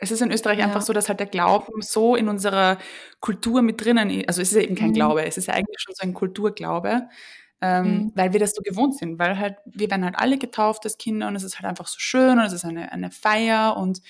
Es 0.03 0.11
ist 0.11 0.21
in 0.21 0.31
Österreich 0.31 0.59
ja. 0.59 0.65
einfach 0.65 0.81
so, 0.81 0.93
dass 0.93 1.09
halt 1.09 1.19
der 1.19 1.27
Glauben 1.27 1.81
so 1.81 2.15
in 2.15 2.27
unserer 2.27 2.77
Kultur 3.19 3.61
mit 3.61 3.83
drinnen 3.83 4.09
ist. 4.09 4.27
Also 4.27 4.41
es 4.41 4.51
ist 4.51 4.55
ja 4.55 4.61
eben 4.61 4.75
kein 4.75 4.89
mhm. 4.89 4.93
Glaube, 4.93 5.25
es 5.25 5.37
ist 5.37 5.47
ja 5.47 5.53
eigentlich 5.53 5.79
schon 5.79 5.95
so 5.95 6.03
ein 6.03 6.13
Kulturglaube, 6.13 7.07
ähm, 7.61 7.85
mhm. 7.85 8.11
weil 8.15 8.33
wir 8.33 8.39
das 8.39 8.53
so 8.53 8.61
gewohnt 8.61 8.97
sind, 8.97 9.17
weil 9.19 9.39
halt, 9.39 9.57
wir 9.65 9.89
werden 9.89 10.05
halt 10.05 10.15
alle 10.17 10.37
getauft 10.37 10.83
als 10.85 10.97
Kinder 10.97 11.27
und 11.27 11.35
es 11.35 11.43
ist 11.43 11.59
halt 11.59 11.65
einfach 11.65 11.87
so 11.87 11.99
schön 11.99 12.37
und 12.37 12.45
es 12.45 12.53
ist 12.53 12.65
eine, 12.65 12.91
eine 12.91 13.09
Feier 13.09 13.77
und 13.77 14.01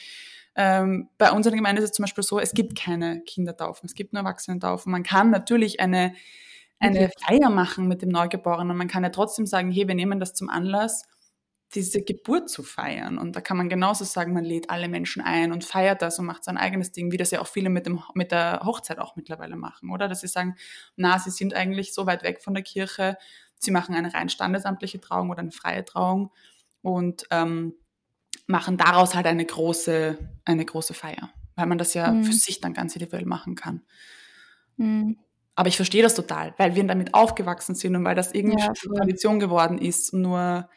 ähm, 0.55 1.09
bei 1.17 1.31
unserer 1.31 1.55
Gemeinde 1.55 1.81
ist 1.81 1.89
es 1.89 1.95
zum 1.95 2.03
Beispiel 2.03 2.23
so, 2.23 2.39
es 2.39 2.53
gibt 2.53 2.77
keine 2.77 3.21
Kindertaufen, 3.21 3.87
es 3.87 3.95
gibt 3.95 4.13
nur 4.13 4.21
Erwachsenentaufen. 4.21 4.91
Man 4.91 5.03
kann 5.03 5.31
natürlich 5.31 5.79
eine, 5.79 6.13
eine 6.79 7.05
okay. 7.05 7.11
Feier 7.25 7.49
machen 7.49 7.87
mit 7.87 8.01
dem 8.01 8.09
Neugeborenen. 8.09 8.77
Man 8.77 8.87
kann 8.87 9.03
ja 9.03 9.09
trotzdem 9.09 9.47
sagen, 9.47 9.71
hey, 9.71 9.87
wir 9.87 9.95
nehmen 9.95 10.19
das 10.19 10.33
zum 10.33 10.49
Anlass, 10.49 11.05
diese 11.75 12.03
Geburt 12.03 12.49
zu 12.49 12.63
feiern. 12.63 13.17
Und 13.17 13.35
da 13.35 13.41
kann 13.41 13.57
man 13.57 13.69
genauso 13.69 14.05
sagen, 14.05 14.33
man 14.33 14.43
lädt 14.43 14.69
alle 14.69 14.87
Menschen 14.87 15.21
ein 15.21 15.51
und 15.51 15.63
feiert 15.63 16.01
das 16.01 16.19
und 16.19 16.25
macht 16.25 16.43
sein 16.43 16.57
eigenes 16.57 16.91
Ding, 16.91 17.11
wie 17.11 17.17
das 17.17 17.31
ja 17.31 17.41
auch 17.41 17.47
viele 17.47 17.69
mit, 17.69 17.85
dem, 17.85 18.01
mit 18.13 18.31
der 18.31 18.61
Hochzeit 18.63 18.99
auch 18.99 19.15
mittlerweile 19.15 19.55
machen, 19.55 19.89
oder? 19.89 20.07
Dass 20.07 20.21
sie 20.21 20.27
sagen, 20.27 20.55
na, 20.95 21.19
sie 21.19 21.31
sind 21.31 21.53
eigentlich 21.53 21.93
so 21.93 22.05
weit 22.05 22.23
weg 22.23 22.41
von 22.41 22.53
der 22.53 22.63
Kirche, 22.63 23.17
sie 23.57 23.71
machen 23.71 23.95
eine 23.95 24.13
rein 24.13 24.29
standesamtliche 24.29 24.99
Trauung 24.99 25.29
oder 25.29 25.39
eine 25.39 25.51
freie 25.51 25.83
Trauung 25.85 26.31
und 26.81 27.25
ähm, 27.31 27.73
machen 28.45 28.77
daraus 28.77 29.15
halt 29.15 29.25
eine 29.25 29.45
große, 29.45 30.17
eine 30.45 30.65
große 30.65 30.93
Feier, 30.93 31.29
weil 31.55 31.65
man 31.65 31.77
das 31.77 31.93
ja 31.93 32.11
mhm. 32.11 32.23
für 32.23 32.33
sich 32.33 32.61
dann 32.61 32.73
ganz 32.73 32.95
individuell 32.95 33.25
machen 33.25 33.55
kann. 33.55 33.81
Mhm. 34.77 35.17
Aber 35.55 35.69
ich 35.69 35.75
verstehe 35.75 36.01
das 36.01 36.15
total, 36.15 36.53
weil 36.57 36.75
wir 36.75 36.83
damit 36.83 37.13
aufgewachsen 37.13 37.75
sind 37.75 37.95
und 37.95 38.03
weil 38.03 38.15
das 38.15 38.33
irgendwie 38.33 38.59
ja, 38.59 38.73
schon 38.75 38.95
Tradition 38.95 39.39
geworden 39.39 39.77
ist. 39.77 40.13
Nur 40.13 40.67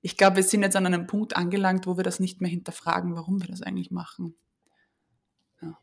ich 0.00 0.16
glaube, 0.16 0.36
wir 0.36 0.42
sind 0.42 0.62
jetzt 0.62 0.76
an 0.76 0.86
einem 0.86 1.06
Punkt 1.06 1.36
angelangt, 1.36 1.86
wo 1.86 1.96
wir 1.96 2.04
das 2.04 2.20
nicht 2.20 2.40
mehr 2.40 2.50
hinterfragen, 2.50 3.14
warum 3.14 3.40
wir 3.40 3.48
das 3.48 3.62
eigentlich 3.62 3.90
machen. 3.90 4.36
Ja, 5.60 5.78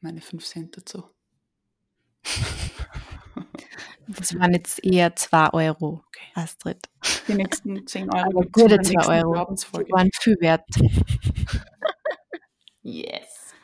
meine 0.00 0.20
fünf 0.20 0.44
Cent 0.44 0.76
dazu. 0.76 1.04
Das 4.08 4.38
waren 4.38 4.52
jetzt 4.52 4.84
eher 4.84 5.14
zwei 5.16 5.52
Euro, 5.52 6.02
okay. 6.06 6.26
Astrid. 6.34 6.88
Die 7.28 7.34
nächsten 7.34 7.86
zehn 7.86 8.10
Euro. 8.14 8.40
Aber 8.40 8.46
gute 8.46 8.80
zwei 8.82 9.22
Euro. 9.22 9.54
Die 9.54 9.92
waren 9.92 10.10
viel 10.20 10.36
wert. 10.40 10.64
yes. 12.82 13.54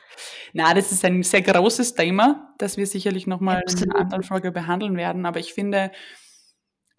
Na, 0.53 0.73
das 0.73 0.91
ist 0.91 1.05
ein 1.05 1.21
sehr 1.23 1.41
großes 1.41 1.93
Thema, 1.93 2.53
das 2.57 2.77
wir 2.77 2.87
sicherlich 2.87 3.27
nochmal 3.27 3.63
in 3.67 3.83
einer 3.83 3.99
anderen 3.99 4.23
Folge 4.23 4.51
behandeln 4.51 4.97
werden. 4.97 5.25
Aber 5.25 5.39
ich 5.39 5.53
finde, 5.53 5.91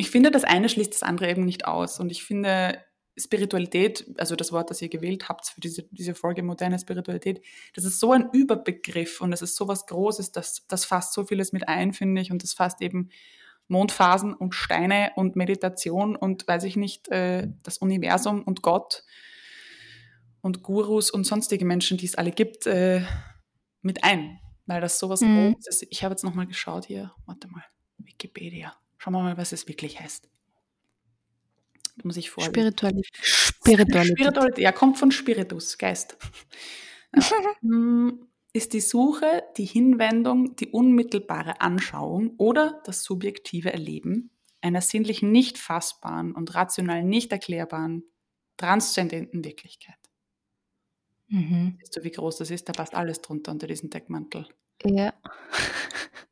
ich 0.00 0.10
finde, 0.10 0.30
das 0.30 0.44
eine 0.44 0.70
schließt 0.70 0.94
das 0.94 1.02
andere 1.02 1.30
eben 1.30 1.44
nicht 1.44 1.66
aus. 1.66 2.00
Und 2.00 2.10
ich 2.10 2.24
finde, 2.24 2.82
Spiritualität, 3.18 4.06
also 4.16 4.34
das 4.34 4.50
Wort, 4.50 4.70
das 4.70 4.80
ihr 4.80 4.88
gewählt 4.88 5.28
habt 5.28 5.46
für 5.46 5.60
diese, 5.60 5.82
diese 5.90 6.14
Folge 6.14 6.42
moderne 6.42 6.78
Spiritualität, 6.78 7.44
das 7.74 7.84
ist 7.84 8.00
so 8.00 8.12
ein 8.12 8.30
Überbegriff 8.32 9.20
und 9.20 9.30
das 9.30 9.42
ist 9.42 9.56
so 9.56 9.68
was 9.68 9.84
Großes, 9.84 10.32
das, 10.32 10.66
das 10.68 10.86
fasst 10.86 11.12
so 11.12 11.26
vieles 11.26 11.52
mit 11.52 11.68
ein, 11.68 11.92
finde 11.92 12.22
ich, 12.22 12.32
und 12.32 12.42
das 12.42 12.54
fasst 12.54 12.80
eben 12.80 13.10
Mondphasen 13.68 14.32
und 14.32 14.54
Steine 14.54 15.12
und 15.16 15.36
Meditation 15.36 16.16
und 16.16 16.48
weiß 16.48 16.64
ich 16.64 16.76
nicht, 16.76 17.08
äh, 17.08 17.48
das 17.62 17.76
Universum 17.76 18.42
und 18.42 18.62
Gott 18.62 19.04
und 20.40 20.62
Gurus 20.62 21.10
und 21.10 21.24
sonstige 21.24 21.66
Menschen, 21.66 21.98
die 21.98 22.06
es 22.06 22.14
alle 22.14 22.30
gibt, 22.30 22.66
äh, 22.66 23.02
mit 23.82 24.02
ein, 24.02 24.38
weil 24.64 24.80
das 24.80 24.98
sowas 24.98 25.20
mhm. 25.20 25.52
Großes 25.52 25.82
ist. 25.82 25.88
Ich 25.90 26.04
habe 26.04 26.14
jetzt 26.14 26.24
nochmal 26.24 26.46
geschaut 26.46 26.86
hier, 26.86 27.12
warte 27.26 27.48
mal, 27.48 27.64
Wikipedia. 27.98 28.79
Schauen 29.00 29.14
wir 29.14 29.22
mal, 29.22 29.38
was 29.38 29.52
es 29.52 29.66
wirklich 29.66 29.98
heißt. 29.98 30.28
Da 31.96 32.02
muss 32.04 32.18
ich 32.18 32.28
vor. 32.28 32.44
Spiritualität. 32.44 33.10
Spiritualität. 33.14 34.18
Spiritualität. 34.18 34.62
Ja, 34.62 34.72
kommt 34.72 34.98
von 34.98 35.10
Spiritus, 35.10 35.78
Geist. 35.78 36.16
Hm, 37.62 38.28
ist 38.52 38.72
die 38.72 38.80
Suche, 38.80 39.42
die 39.56 39.64
Hinwendung, 39.64 40.54
die 40.54 40.68
unmittelbare 40.68 41.60
Anschauung 41.60 42.34
oder 42.36 42.80
das 42.84 43.02
subjektive 43.02 43.72
Erleben 43.72 44.30
einer 44.60 44.80
sinnlich 44.80 45.22
nicht 45.22 45.58
fassbaren 45.58 46.32
und 46.32 46.54
rational 46.54 47.02
nicht 47.02 47.32
erklärbaren, 47.32 48.04
transzendenten 48.58 49.44
Wirklichkeit. 49.44 49.98
Mhm. 51.26 51.78
Weißt 51.80 51.96
du, 51.96 52.04
wie 52.04 52.12
groß 52.12 52.36
das 52.38 52.50
ist? 52.52 52.68
Da 52.68 52.72
passt 52.72 52.94
alles 52.94 53.22
drunter 53.22 53.50
unter 53.50 53.66
diesen 53.66 53.90
Deckmantel. 53.90 54.46
Ja. 54.84 55.14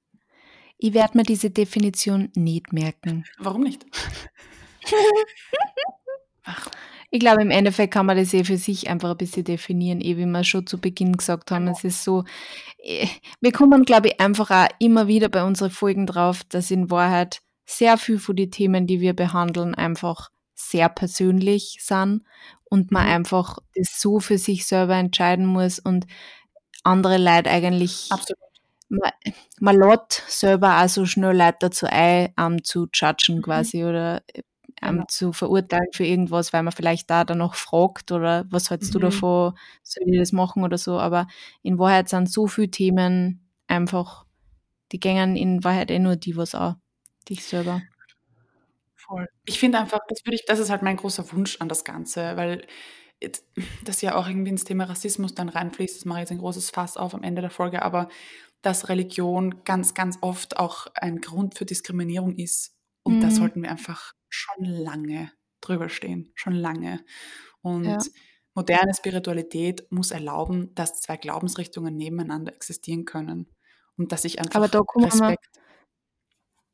Ich 0.78 0.94
werde 0.94 1.18
mir 1.18 1.24
diese 1.24 1.50
Definition 1.50 2.30
nicht 2.34 2.72
merken. 2.72 3.24
Warum 3.38 3.62
nicht? 3.62 3.84
Ich 7.10 7.20
glaube, 7.20 7.40
im 7.40 7.50
Endeffekt 7.50 7.94
kann 7.94 8.04
man 8.04 8.18
das 8.18 8.34
eh 8.34 8.44
für 8.44 8.58
sich 8.58 8.90
einfach 8.90 9.12
ein 9.12 9.16
bisschen 9.16 9.44
definieren, 9.44 10.02
eh 10.02 10.18
wie 10.18 10.26
wir 10.26 10.44
schon 10.44 10.66
zu 10.66 10.78
Beginn 10.78 11.16
gesagt 11.16 11.50
haben. 11.50 11.66
Es 11.68 11.82
ist 11.82 12.04
so, 12.04 12.24
eh, 12.82 13.08
wir 13.40 13.52
kommen, 13.52 13.84
glaube 13.84 14.08
ich, 14.08 14.20
einfach 14.20 14.50
auch 14.50 14.68
immer 14.78 15.08
wieder 15.08 15.30
bei 15.30 15.42
unseren 15.42 15.70
Folgen 15.70 16.06
drauf, 16.06 16.44
dass 16.44 16.70
in 16.70 16.90
Wahrheit 16.90 17.40
sehr 17.64 17.96
viel 17.96 18.18
von 18.18 18.36
den 18.36 18.50
Themen, 18.50 18.86
die 18.86 19.00
wir 19.00 19.14
behandeln, 19.14 19.74
einfach 19.74 20.28
sehr 20.54 20.90
persönlich 20.90 21.78
sind 21.80 22.24
und 22.64 22.90
man 22.90 23.06
mhm. 23.06 23.12
einfach 23.12 23.58
das 23.74 24.00
so 24.00 24.20
für 24.20 24.36
sich 24.36 24.66
selber 24.66 24.96
entscheiden 24.96 25.46
muss 25.46 25.78
und 25.78 26.06
andere 26.84 27.16
Leute 27.16 27.50
eigentlich 27.50 28.08
Absolut 28.10 28.47
man, 28.88 29.10
man 29.60 29.76
lädt 29.76 30.22
selber 30.26 30.82
auch 30.82 30.88
so 30.88 31.04
schnell 31.06 31.36
Leute 31.36 31.58
dazu 31.60 31.86
ein, 31.88 32.32
um 32.38 32.64
zu 32.64 32.88
judgen 32.92 33.36
mhm. 33.36 33.42
quasi 33.42 33.84
oder 33.84 34.22
um 34.80 34.88
genau. 34.90 35.04
zu 35.08 35.32
verurteilen 35.32 35.88
für 35.92 36.04
irgendwas, 36.04 36.52
weil 36.52 36.62
man 36.62 36.72
vielleicht 36.72 37.10
da 37.10 37.24
dann 37.24 37.38
noch 37.38 37.54
fragt 37.54 38.12
oder 38.12 38.44
was 38.50 38.70
hältst 38.70 38.90
mhm. 38.90 38.92
du 38.92 38.98
davon, 39.06 39.58
soll 39.82 40.04
ich 40.06 40.18
das 40.18 40.32
machen 40.32 40.62
oder 40.62 40.78
so. 40.78 40.98
Aber 40.98 41.26
in 41.62 41.78
Wahrheit 41.78 42.08
sind 42.08 42.30
so 42.30 42.46
viele 42.46 42.70
Themen 42.70 43.48
einfach, 43.66 44.24
die 44.92 45.00
gängen 45.00 45.36
in 45.36 45.64
Wahrheit 45.64 45.90
eh 45.90 45.98
nur 45.98 46.16
die 46.16 46.36
was 46.36 46.54
auch, 46.54 46.76
dich 47.28 47.44
selber. 47.44 47.82
Voll. 48.94 49.26
Ich 49.46 49.58
finde 49.58 49.78
einfach, 49.78 50.00
das 50.08 50.24
würde 50.24 50.36
ich, 50.36 50.44
das 50.46 50.58
ist 50.58 50.70
halt 50.70 50.82
mein 50.82 50.96
großer 50.96 51.32
Wunsch 51.32 51.56
an 51.60 51.68
das 51.68 51.84
Ganze, 51.84 52.36
weil 52.36 52.66
das 53.84 54.00
ja 54.00 54.14
auch 54.14 54.28
irgendwie 54.28 54.50
ins 54.50 54.64
Thema 54.64 54.84
Rassismus 54.84 55.34
dann 55.34 55.48
reinfließt. 55.48 55.96
Das 55.96 56.04
mache 56.04 56.18
ich 56.18 56.22
jetzt 56.22 56.30
ein 56.30 56.38
großes 56.38 56.70
Fass 56.70 56.96
auf 56.96 57.14
am 57.14 57.24
Ende 57.24 57.40
der 57.40 57.50
Folge, 57.50 57.82
aber 57.82 58.08
dass 58.62 58.88
Religion 58.88 59.62
ganz, 59.64 59.94
ganz 59.94 60.18
oft 60.20 60.56
auch 60.56 60.88
ein 60.94 61.20
Grund 61.20 61.56
für 61.56 61.64
Diskriminierung 61.64 62.36
ist. 62.36 62.74
Und 63.02 63.18
mhm. 63.18 63.20
da 63.20 63.30
sollten 63.30 63.62
wir 63.62 63.70
einfach 63.70 64.12
schon 64.28 64.64
lange 64.64 65.30
drüber 65.60 65.88
stehen, 65.88 66.32
schon 66.34 66.54
lange. 66.54 67.04
Und 67.62 67.84
ja. 67.84 67.98
moderne 68.54 68.94
Spiritualität 68.94 69.86
muss 69.90 70.10
erlauben, 70.10 70.74
dass 70.74 71.00
zwei 71.00 71.16
Glaubensrichtungen 71.16 71.96
nebeneinander 71.96 72.52
existieren 72.54 73.04
können. 73.04 73.54
Und 73.96 74.12
dass 74.12 74.24
ich 74.24 74.38
einfach 74.38 74.60
Respekt 74.96 75.48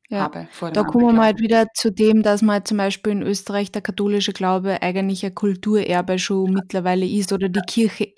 ja. 0.09 0.19
habe 0.19 0.47
vor 0.51 0.71
Da 0.71 0.83
kommen 0.83 1.05
wir 1.07 1.13
mal 1.13 1.25
halt 1.25 1.39
wieder 1.39 1.67
zu 1.73 1.91
dem, 1.91 2.21
dass 2.21 2.41
man 2.41 2.65
zum 2.65 2.77
Beispiel 2.77 3.13
in 3.13 3.21
Österreich 3.21 3.71
der 3.71 3.81
katholische 3.81 4.33
Glaube 4.33 4.81
eigentlich 4.81 5.25
ein 5.25 5.33
Kulturerbe 5.33 6.19
schon 6.19 6.53
mittlerweile 6.53 7.05
ist 7.05 7.33
oder 7.33 7.49
die 7.49 7.61
Kirche 7.61 8.13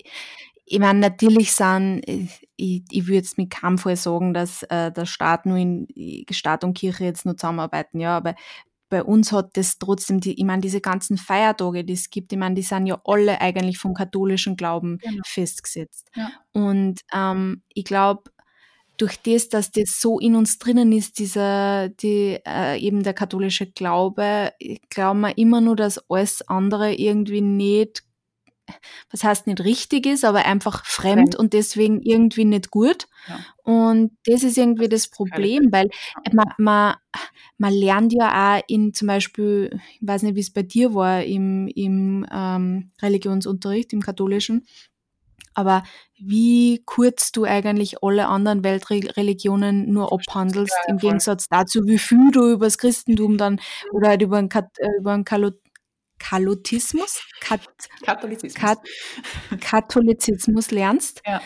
ich 0.70 0.78
meine, 0.78 0.98
natürlich 0.98 1.52
sind, 1.52 2.02
ich, 2.06 2.82
ich 2.90 3.06
würde 3.06 3.14
jetzt 3.14 3.38
mit 3.38 3.50
keinem 3.50 3.78
Fall 3.78 3.96
sagen, 3.96 4.34
dass 4.34 4.62
äh, 4.64 4.92
der 4.92 5.06
Staat 5.06 5.46
nur 5.46 5.56
in 5.56 5.86
Staat 6.30 6.64
und 6.64 6.74
Kirche 6.74 7.04
jetzt 7.04 7.24
nur 7.24 7.36
zusammenarbeiten, 7.36 8.00
ja, 8.00 8.16
aber 8.16 8.34
bei 8.90 9.02
uns 9.02 9.32
hat 9.32 9.56
das 9.56 9.78
trotzdem, 9.78 10.20
die, 10.20 10.38
ich 10.38 10.44
meine, 10.44 10.62
diese 10.62 10.80
ganzen 10.80 11.18
Feiertage, 11.18 11.84
die 11.84 11.92
es 11.92 12.10
gibt, 12.10 12.32
ich 12.32 12.38
meine, 12.38 12.54
die 12.54 12.62
sind 12.62 12.86
ja 12.86 13.00
alle 13.04 13.40
eigentlich 13.40 13.78
vom 13.78 13.94
katholischen 13.94 14.56
Glauben 14.56 14.98
genau. 14.98 15.22
festgesetzt. 15.26 16.10
Ja. 16.14 16.30
Und 16.52 17.00
ähm, 17.12 17.62
ich 17.74 17.84
glaube, 17.84 18.30
durch 18.96 19.20
das, 19.22 19.48
dass 19.48 19.70
das 19.70 20.00
so 20.00 20.18
in 20.18 20.34
uns 20.34 20.58
drinnen 20.58 20.90
ist, 20.92 21.18
dieser, 21.18 21.88
die, 21.88 22.38
äh, 22.46 22.78
eben 22.78 23.02
der 23.02 23.14
katholische 23.14 23.66
Glaube, 23.66 24.52
glauben 24.90 25.20
wir 25.20 25.38
immer 25.38 25.60
nur, 25.60 25.76
dass 25.76 25.98
alles 26.08 26.46
andere 26.48 26.94
irgendwie 26.94 27.42
nicht 27.42 28.02
was 29.10 29.24
heißt 29.24 29.46
nicht 29.46 29.60
richtig 29.60 30.06
ist, 30.06 30.24
aber 30.24 30.44
einfach 30.44 30.84
fremd, 30.84 31.34
fremd. 31.34 31.36
und 31.36 31.52
deswegen 31.52 32.00
irgendwie 32.00 32.44
nicht 32.44 32.70
gut. 32.70 33.06
Ja. 33.28 33.40
Und 33.62 34.16
das 34.24 34.42
ist 34.42 34.56
irgendwie 34.56 34.88
das 34.88 35.08
Problem, 35.08 35.70
weil 35.72 35.88
man, 36.32 36.52
man, 36.58 36.94
man 37.58 37.72
lernt 37.72 38.12
ja 38.12 38.56
auch 38.56 38.62
in 38.68 38.94
zum 38.94 39.08
Beispiel, 39.08 39.78
ich 40.00 40.06
weiß 40.08 40.22
nicht, 40.22 40.36
wie 40.36 40.40
es 40.40 40.52
bei 40.52 40.62
dir 40.62 40.94
war, 40.94 41.22
im, 41.22 41.68
im 41.68 42.26
ähm, 42.32 42.90
Religionsunterricht, 43.02 43.92
im 43.92 44.00
katholischen, 44.00 44.66
aber 45.58 45.82
wie 46.16 46.82
kurz 46.86 47.32
du 47.32 47.42
eigentlich 47.42 47.96
alle 48.00 48.28
anderen 48.28 48.62
Weltreligionen 48.62 49.92
nur 49.92 50.12
abhandelst, 50.12 50.72
ja, 50.72 50.92
im 50.92 50.98
Gegensatz 50.98 51.48
dazu, 51.48 51.80
wie 51.84 51.98
viel 51.98 52.30
du 52.30 52.52
über 52.52 52.66
das 52.66 52.78
Christentum 52.78 53.36
dann 53.38 53.60
oder 53.92 54.10
halt 54.10 54.22
über 54.22 54.36
den, 54.40 54.48
Kat 54.48 54.66
äh, 54.78 54.86
über 55.00 55.14
den 55.14 55.24
Kalotismus, 56.18 57.22
Kat 57.40 57.60
Katholizismus. 58.02 58.60
Kat 58.60 58.78
Katholizismus 59.60 60.70
lernst. 60.70 61.22
Ja. 61.26 61.40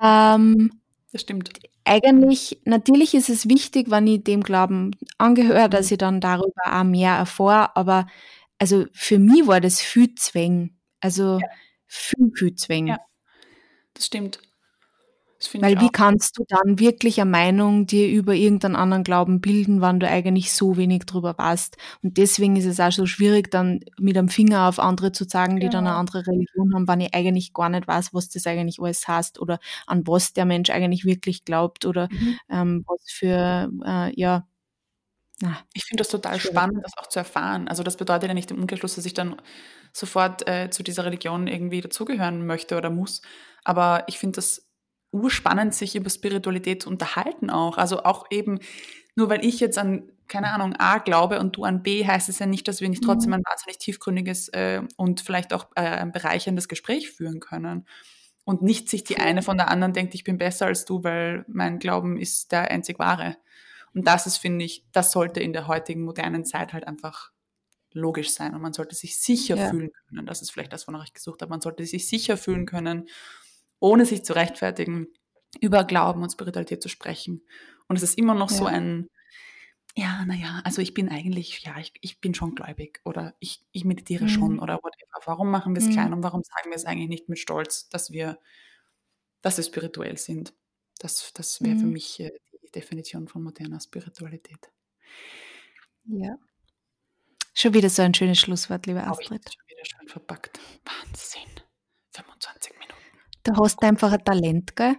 Ähm, 0.00 0.80
das 1.12 1.22
stimmt. 1.22 1.50
Eigentlich, 1.84 2.60
natürlich 2.64 3.14
ist 3.14 3.28
es 3.28 3.48
wichtig, 3.48 3.90
wenn 3.90 4.06
ich 4.08 4.24
dem 4.24 4.42
Glauben 4.42 4.90
angehöre, 5.18 5.68
dass 5.68 5.86
mhm. 5.86 5.94
ich 5.94 5.98
dann 5.98 6.20
darüber 6.20 6.62
auch 6.66 6.84
mehr 6.84 7.12
erfahre, 7.12 7.76
aber 7.76 8.06
also 8.58 8.86
für 8.92 9.18
mich 9.18 9.46
war 9.46 9.60
das 9.60 9.80
viel 9.80 10.14
Zwang. 10.14 10.70
Also 11.00 11.38
ja. 11.38 11.48
viel, 11.86 12.32
viel 12.34 12.54
Zwang. 12.54 12.88
Ja, 12.88 12.98
das 13.94 14.06
stimmt. 14.06 14.40
Weil 15.54 15.80
wie 15.80 15.90
kannst 15.90 16.38
du 16.38 16.44
dann 16.48 16.78
wirklich 16.78 17.20
eine 17.20 17.30
Meinung 17.30 17.86
dir 17.86 18.08
über 18.08 18.34
irgendeinen 18.34 18.76
anderen 18.76 19.04
Glauben 19.04 19.40
bilden, 19.40 19.82
wenn 19.82 20.00
du 20.00 20.08
eigentlich 20.08 20.52
so 20.52 20.76
wenig 20.76 21.04
drüber 21.04 21.36
weißt? 21.36 21.76
Und 22.02 22.16
deswegen 22.16 22.56
ist 22.56 22.64
es 22.64 22.80
auch 22.80 22.92
so 22.92 23.06
schwierig, 23.06 23.50
dann 23.50 23.80
mit 23.98 24.16
einem 24.16 24.28
Finger 24.28 24.68
auf 24.68 24.78
andere 24.78 25.12
zu 25.12 25.26
zeigen, 25.26 25.60
die 25.60 25.68
dann 25.68 25.86
eine 25.86 25.96
andere 25.96 26.26
Religion 26.26 26.74
haben, 26.74 26.88
wenn 26.88 27.00
ich 27.00 27.14
eigentlich 27.14 27.52
gar 27.52 27.68
nicht 27.68 27.86
weiß, 27.86 28.14
was 28.14 28.28
das 28.30 28.46
eigentlich 28.46 28.80
alles 28.80 29.06
heißt 29.06 29.38
oder 29.40 29.58
an 29.86 30.06
was 30.06 30.32
der 30.32 30.46
Mensch 30.46 30.70
eigentlich 30.70 31.04
wirklich 31.04 31.44
glaubt 31.44 31.84
oder 31.84 32.08
mhm. 32.10 32.38
ähm, 32.48 32.84
was 32.86 33.00
für, 33.10 33.70
äh, 33.84 34.20
ja, 34.20 34.46
Na, 35.40 35.58
ich 35.74 35.84
finde 35.84 36.00
das 36.02 36.08
total 36.08 36.40
schwierig. 36.40 36.56
spannend, 36.56 36.84
das 36.84 36.96
auch 36.96 37.08
zu 37.08 37.18
erfahren. 37.18 37.68
Also 37.68 37.82
das 37.82 37.96
bedeutet 37.98 38.28
ja 38.28 38.34
nicht 38.34 38.50
im 38.50 38.58
Umkehrschluss, 38.60 38.94
dass 38.94 39.04
ich 39.06 39.14
dann 39.14 39.36
sofort 39.92 40.48
äh, 40.48 40.70
zu 40.70 40.82
dieser 40.82 41.04
Religion 41.04 41.46
irgendwie 41.46 41.80
dazugehören 41.82 42.46
möchte 42.46 42.76
oder 42.76 42.90
muss. 42.90 43.20
Aber 43.64 44.04
ich 44.08 44.18
finde 44.18 44.36
das 44.36 44.66
urspannend, 45.22 45.74
sich 45.74 45.96
über 45.96 46.10
Spiritualität 46.10 46.82
zu 46.82 46.90
unterhalten 46.90 47.50
auch. 47.50 47.78
Also 47.78 48.04
auch 48.04 48.26
eben, 48.30 48.60
nur 49.14 49.28
weil 49.28 49.44
ich 49.44 49.60
jetzt 49.60 49.78
an, 49.78 50.10
keine 50.28 50.50
Ahnung, 50.52 50.74
A 50.78 50.98
glaube 50.98 51.40
und 51.40 51.56
du 51.56 51.64
an 51.64 51.82
B, 51.82 52.06
heißt 52.06 52.28
es 52.28 52.38
ja 52.38 52.46
nicht, 52.46 52.68
dass 52.68 52.80
wir 52.80 52.88
nicht 52.88 53.04
trotzdem 53.04 53.30
mhm. 53.30 53.34
ein 53.34 53.44
wahnsinnig 53.48 53.78
tiefgründiges 53.78 54.48
äh, 54.48 54.82
und 54.96 55.20
vielleicht 55.20 55.52
auch 55.52 55.66
äh, 55.74 55.82
ein 55.82 56.12
bereicherndes 56.12 56.68
Gespräch 56.68 57.10
führen 57.10 57.40
können. 57.40 57.86
Und 58.44 58.62
nicht 58.62 58.88
sich 58.88 59.02
die 59.02 59.18
eine 59.18 59.42
von 59.42 59.56
der 59.56 59.68
anderen 59.68 59.92
denkt, 59.92 60.14
ich 60.14 60.22
bin 60.22 60.38
besser 60.38 60.66
als 60.66 60.84
du, 60.84 61.02
weil 61.02 61.44
mein 61.48 61.80
Glauben 61.80 62.16
ist 62.16 62.52
der 62.52 62.70
einzig 62.70 62.98
wahre. 62.98 63.36
Und 63.92 64.06
das 64.06 64.26
ist, 64.26 64.36
finde 64.36 64.64
ich, 64.64 64.84
das 64.92 65.10
sollte 65.10 65.40
in 65.40 65.52
der 65.52 65.66
heutigen 65.66 66.02
modernen 66.02 66.44
Zeit 66.44 66.72
halt 66.72 66.86
einfach 66.86 67.32
logisch 67.96 68.30
sein 68.30 68.54
und 68.54 68.60
man 68.60 68.72
sollte 68.72 68.94
sich 68.94 69.18
sicher 69.18 69.56
ja. 69.56 69.70
fühlen 69.70 69.90
können. 70.06 70.26
Das 70.26 70.42
ist 70.42 70.52
vielleicht 70.52 70.72
das, 70.72 70.86
wonach 70.86 71.04
ich 71.04 71.14
gesucht 71.14 71.42
habe. 71.42 71.50
Man 71.50 71.60
sollte 71.60 71.84
sich 71.84 72.06
sicher 72.06 72.36
fühlen 72.36 72.66
können, 72.66 73.08
ohne 73.78 74.06
sich 74.06 74.24
zu 74.24 74.34
rechtfertigen, 74.34 75.08
über 75.60 75.84
Glauben 75.84 76.22
und 76.22 76.30
Spiritualität 76.30 76.82
zu 76.82 76.88
sprechen. 76.88 77.42
Und 77.88 77.96
es 77.96 78.02
ist 78.02 78.18
immer 78.18 78.34
noch 78.34 78.50
ja. 78.50 78.56
so 78.56 78.66
ein, 78.66 79.08
ja, 79.94 80.24
naja, 80.26 80.60
also 80.64 80.82
ich 80.82 80.92
bin 80.92 81.08
eigentlich, 81.08 81.62
ja, 81.62 81.78
ich, 81.78 81.94
ich 82.00 82.20
bin 82.20 82.34
schon 82.34 82.54
gläubig 82.54 83.00
oder 83.04 83.34
ich, 83.38 83.64
ich 83.72 83.84
meditiere 83.84 84.24
mhm. 84.24 84.28
schon 84.28 84.58
oder 84.58 84.76
whatever. 84.82 85.20
Warum 85.24 85.50
machen 85.50 85.74
wir 85.74 85.80
es 85.80 85.88
mhm. 85.88 85.92
klein 85.92 86.12
und 86.12 86.22
warum 86.22 86.42
sagen 86.42 86.70
wir 86.70 86.76
es 86.76 86.84
eigentlich 86.84 87.08
nicht 87.08 87.28
mit 87.28 87.38
Stolz, 87.38 87.88
dass 87.88 88.10
wir, 88.10 88.38
dass 89.40 89.56
wir 89.56 89.64
spirituell 89.64 90.18
sind? 90.18 90.52
Das, 90.98 91.32
das 91.32 91.62
wäre 91.62 91.76
mhm. 91.76 91.80
für 91.80 91.86
mich 91.86 92.20
äh, 92.20 92.32
die 92.62 92.70
Definition 92.72 93.26
von 93.28 93.42
moderner 93.42 93.80
Spiritualität. 93.80 94.70
Ja. 96.04 96.36
Schon 97.54 97.72
wieder 97.72 97.88
so 97.88 98.02
ein 98.02 98.12
schönes 98.12 98.38
Schlusswort, 98.38 98.86
liebe 98.86 99.02
Astrid. 99.02 99.50
Schon 99.50 99.68
wieder 99.68 99.84
schön 99.84 100.08
verpackt. 100.08 100.60
Wahnsinn. 100.84 101.48
25 102.12 102.72
Minuten. 102.78 102.95
Du 103.46 103.62
hast 103.62 103.82
einfach 103.82 104.12
ein 104.12 104.24
Talent, 104.24 104.74
gell? 104.74 104.96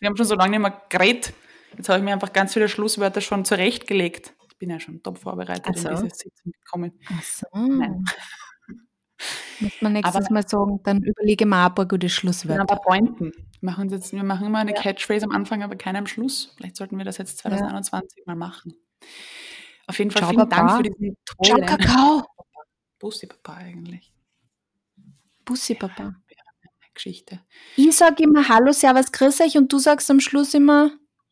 Wir 0.00 0.08
haben 0.08 0.16
schon 0.16 0.26
so 0.26 0.34
lange 0.34 0.52
nicht 0.52 0.60
mehr 0.60 0.82
geredet. 0.88 1.32
Jetzt 1.76 1.88
habe 1.88 1.98
ich 1.98 2.04
mir 2.04 2.12
einfach 2.12 2.32
ganz 2.32 2.54
viele 2.54 2.68
Schlusswörter 2.68 3.20
schon 3.20 3.44
zurechtgelegt. 3.44 4.34
Ich 4.50 4.58
bin 4.58 4.70
ja 4.70 4.80
schon 4.80 5.02
top 5.02 5.18
vorbereitet 5.18 5.78
so. 5.78 5.88
in 5.88 5.94
diese 5.96 6.14
Sitzung 6.14 6.52
gekommen. 6.52 6.98
Ach 7.06 7.22
so. 7.22 7.46
Nein. 7.52 8.04
Muss 9.60 9.72
man 9.80 9.92
nächstes 9.92 10.14
aber, 10.14 10.32
Mal 10.32 10.46
sagen, 10.46 10.80
dann 10.84 11.02
überlege 11.02 11.44
mal 11.44 11.66
ein 11.66 11.74
paar 11.74 11.86
gute 11.86 12.08
Schlusswörter. 12.08 12.62
Aber 12.62 12.76
Pointen. 12.76 13.32
Wir 13.60 13.70
machen, 13.70 13.88
jetzt, 13.88 14.12
wir 14.12 14.22
machen 14.22 14.46
immer 14.46 14.60
eine 14.60 14.74
ja. 14.74 14.80
Catchphrase 14.80 15.24
am 15.24 15.32
Anfang, 15.32 15.64
aber 15.64 15.74
keine 15.74 15.98
am 15.98 16.06
Schluss. 16.06 16.54
Vielleicht 16.56 16.76
sollten 16.76 16.96
wir 16.96 17.04
das 17.04 17.18
jetzt 17.18 17.38
2021 17.38 18.18
ja. 18.18 18.22
mal 18.26 18.36
machen. 18.36 18.74
Auf 19.88 19.98
jeden 19.98 20.12
Fall 20.12 20.22
Ciao, 20.22 20.30
vielen 20.30 20.48
Papa. 20.48 20.66
Dank 20.66 20.76
für 20.76 20.90
diesen 20.90 21.16
tollen... 21.24 21.66
Ciao, 21.66 21.76
Kakao. 21.78 22.24
Bussi 23.00 23.26
Papa 23.26 23.54
eigentlich. 23.54 24.12
Bussi 25.44 25.74
Papa. 25.74 26.14
Geschichte. 26.98 27.40
Ich 27.76 27.96
sage 27.96 28.24
immer 28.24 28.48
Hallo, 28.48 28.72
Servus, 28.72 29.12
grüß 29.12 29.40
euch 29.40 29.56
und 29.56 29.72
du 29.72 29.78
sagst 29.78 30.10
am 30.10 30.20
Schluss 30.20 30.52
immer 30.52 30.90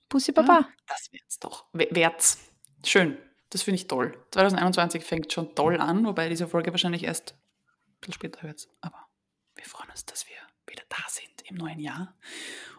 Bussi 0.09 0.33
Papa. 0.33 0.61
Ja, 0.61 0.69
das 0.87 1.13
wird's 1.13 1.39
doch. 1.39 1.67
Wärt's. 1.73 2.39
Schön. 2.85 3.19
Das 3.51 3.63
finde 3.63 3.77
ich 3.77 3.89
toll. 3.89 4.17
2021 4.33 5.05
fängt 5.05 5.33
schon 5.33 5.55
toll 5.55 5.79
an, 5.79 6.07
wobei 6.07 6.29
diese 6.29 6.49
Folge 6.49 6.71
wahrscheinlich 6.71 7.05
erst 7.05 7.33
ein 7.33 8.01
bisschen 8.01 8.15
später 8.15 8.43
hört. 8.43 8.69
Aber 8.81 9.07
wir 9.55 9.65
freuen 9.65 9.91
uns, 9.91 10.05
dass 10.05 10.27
wir 10.29 10.37
wieder 10.67 10.83
da 10.89 11.03
sind 11.09 11.43
im 11.49 11.57
neuen 11.57 11.81
Jahr. 11.81 12.17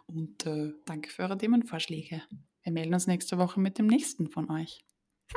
Und 0.07 0.45
äh, 0.45 0.73
danke 0.85 1.09
für 1.09 1.23
eure 1.23 1.37
Themenvorschläge. 1.37 2.21
Wir 2.63 2.71
melden 2.71 2.93
uns 2.93 3.07
nächste 3.07 3.37
Woche 3.37 3.59
mit 3.59 3.77
dem 3.77 3.87
nächsten 3.87 4.29
von 4.29 4.49
euch. 4.49 4.83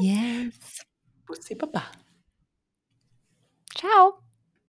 Yes. 0.00 0.86
Bussi 1.26 1.56
Baba. 1.56 1.82
Ciao. 3.74 4.29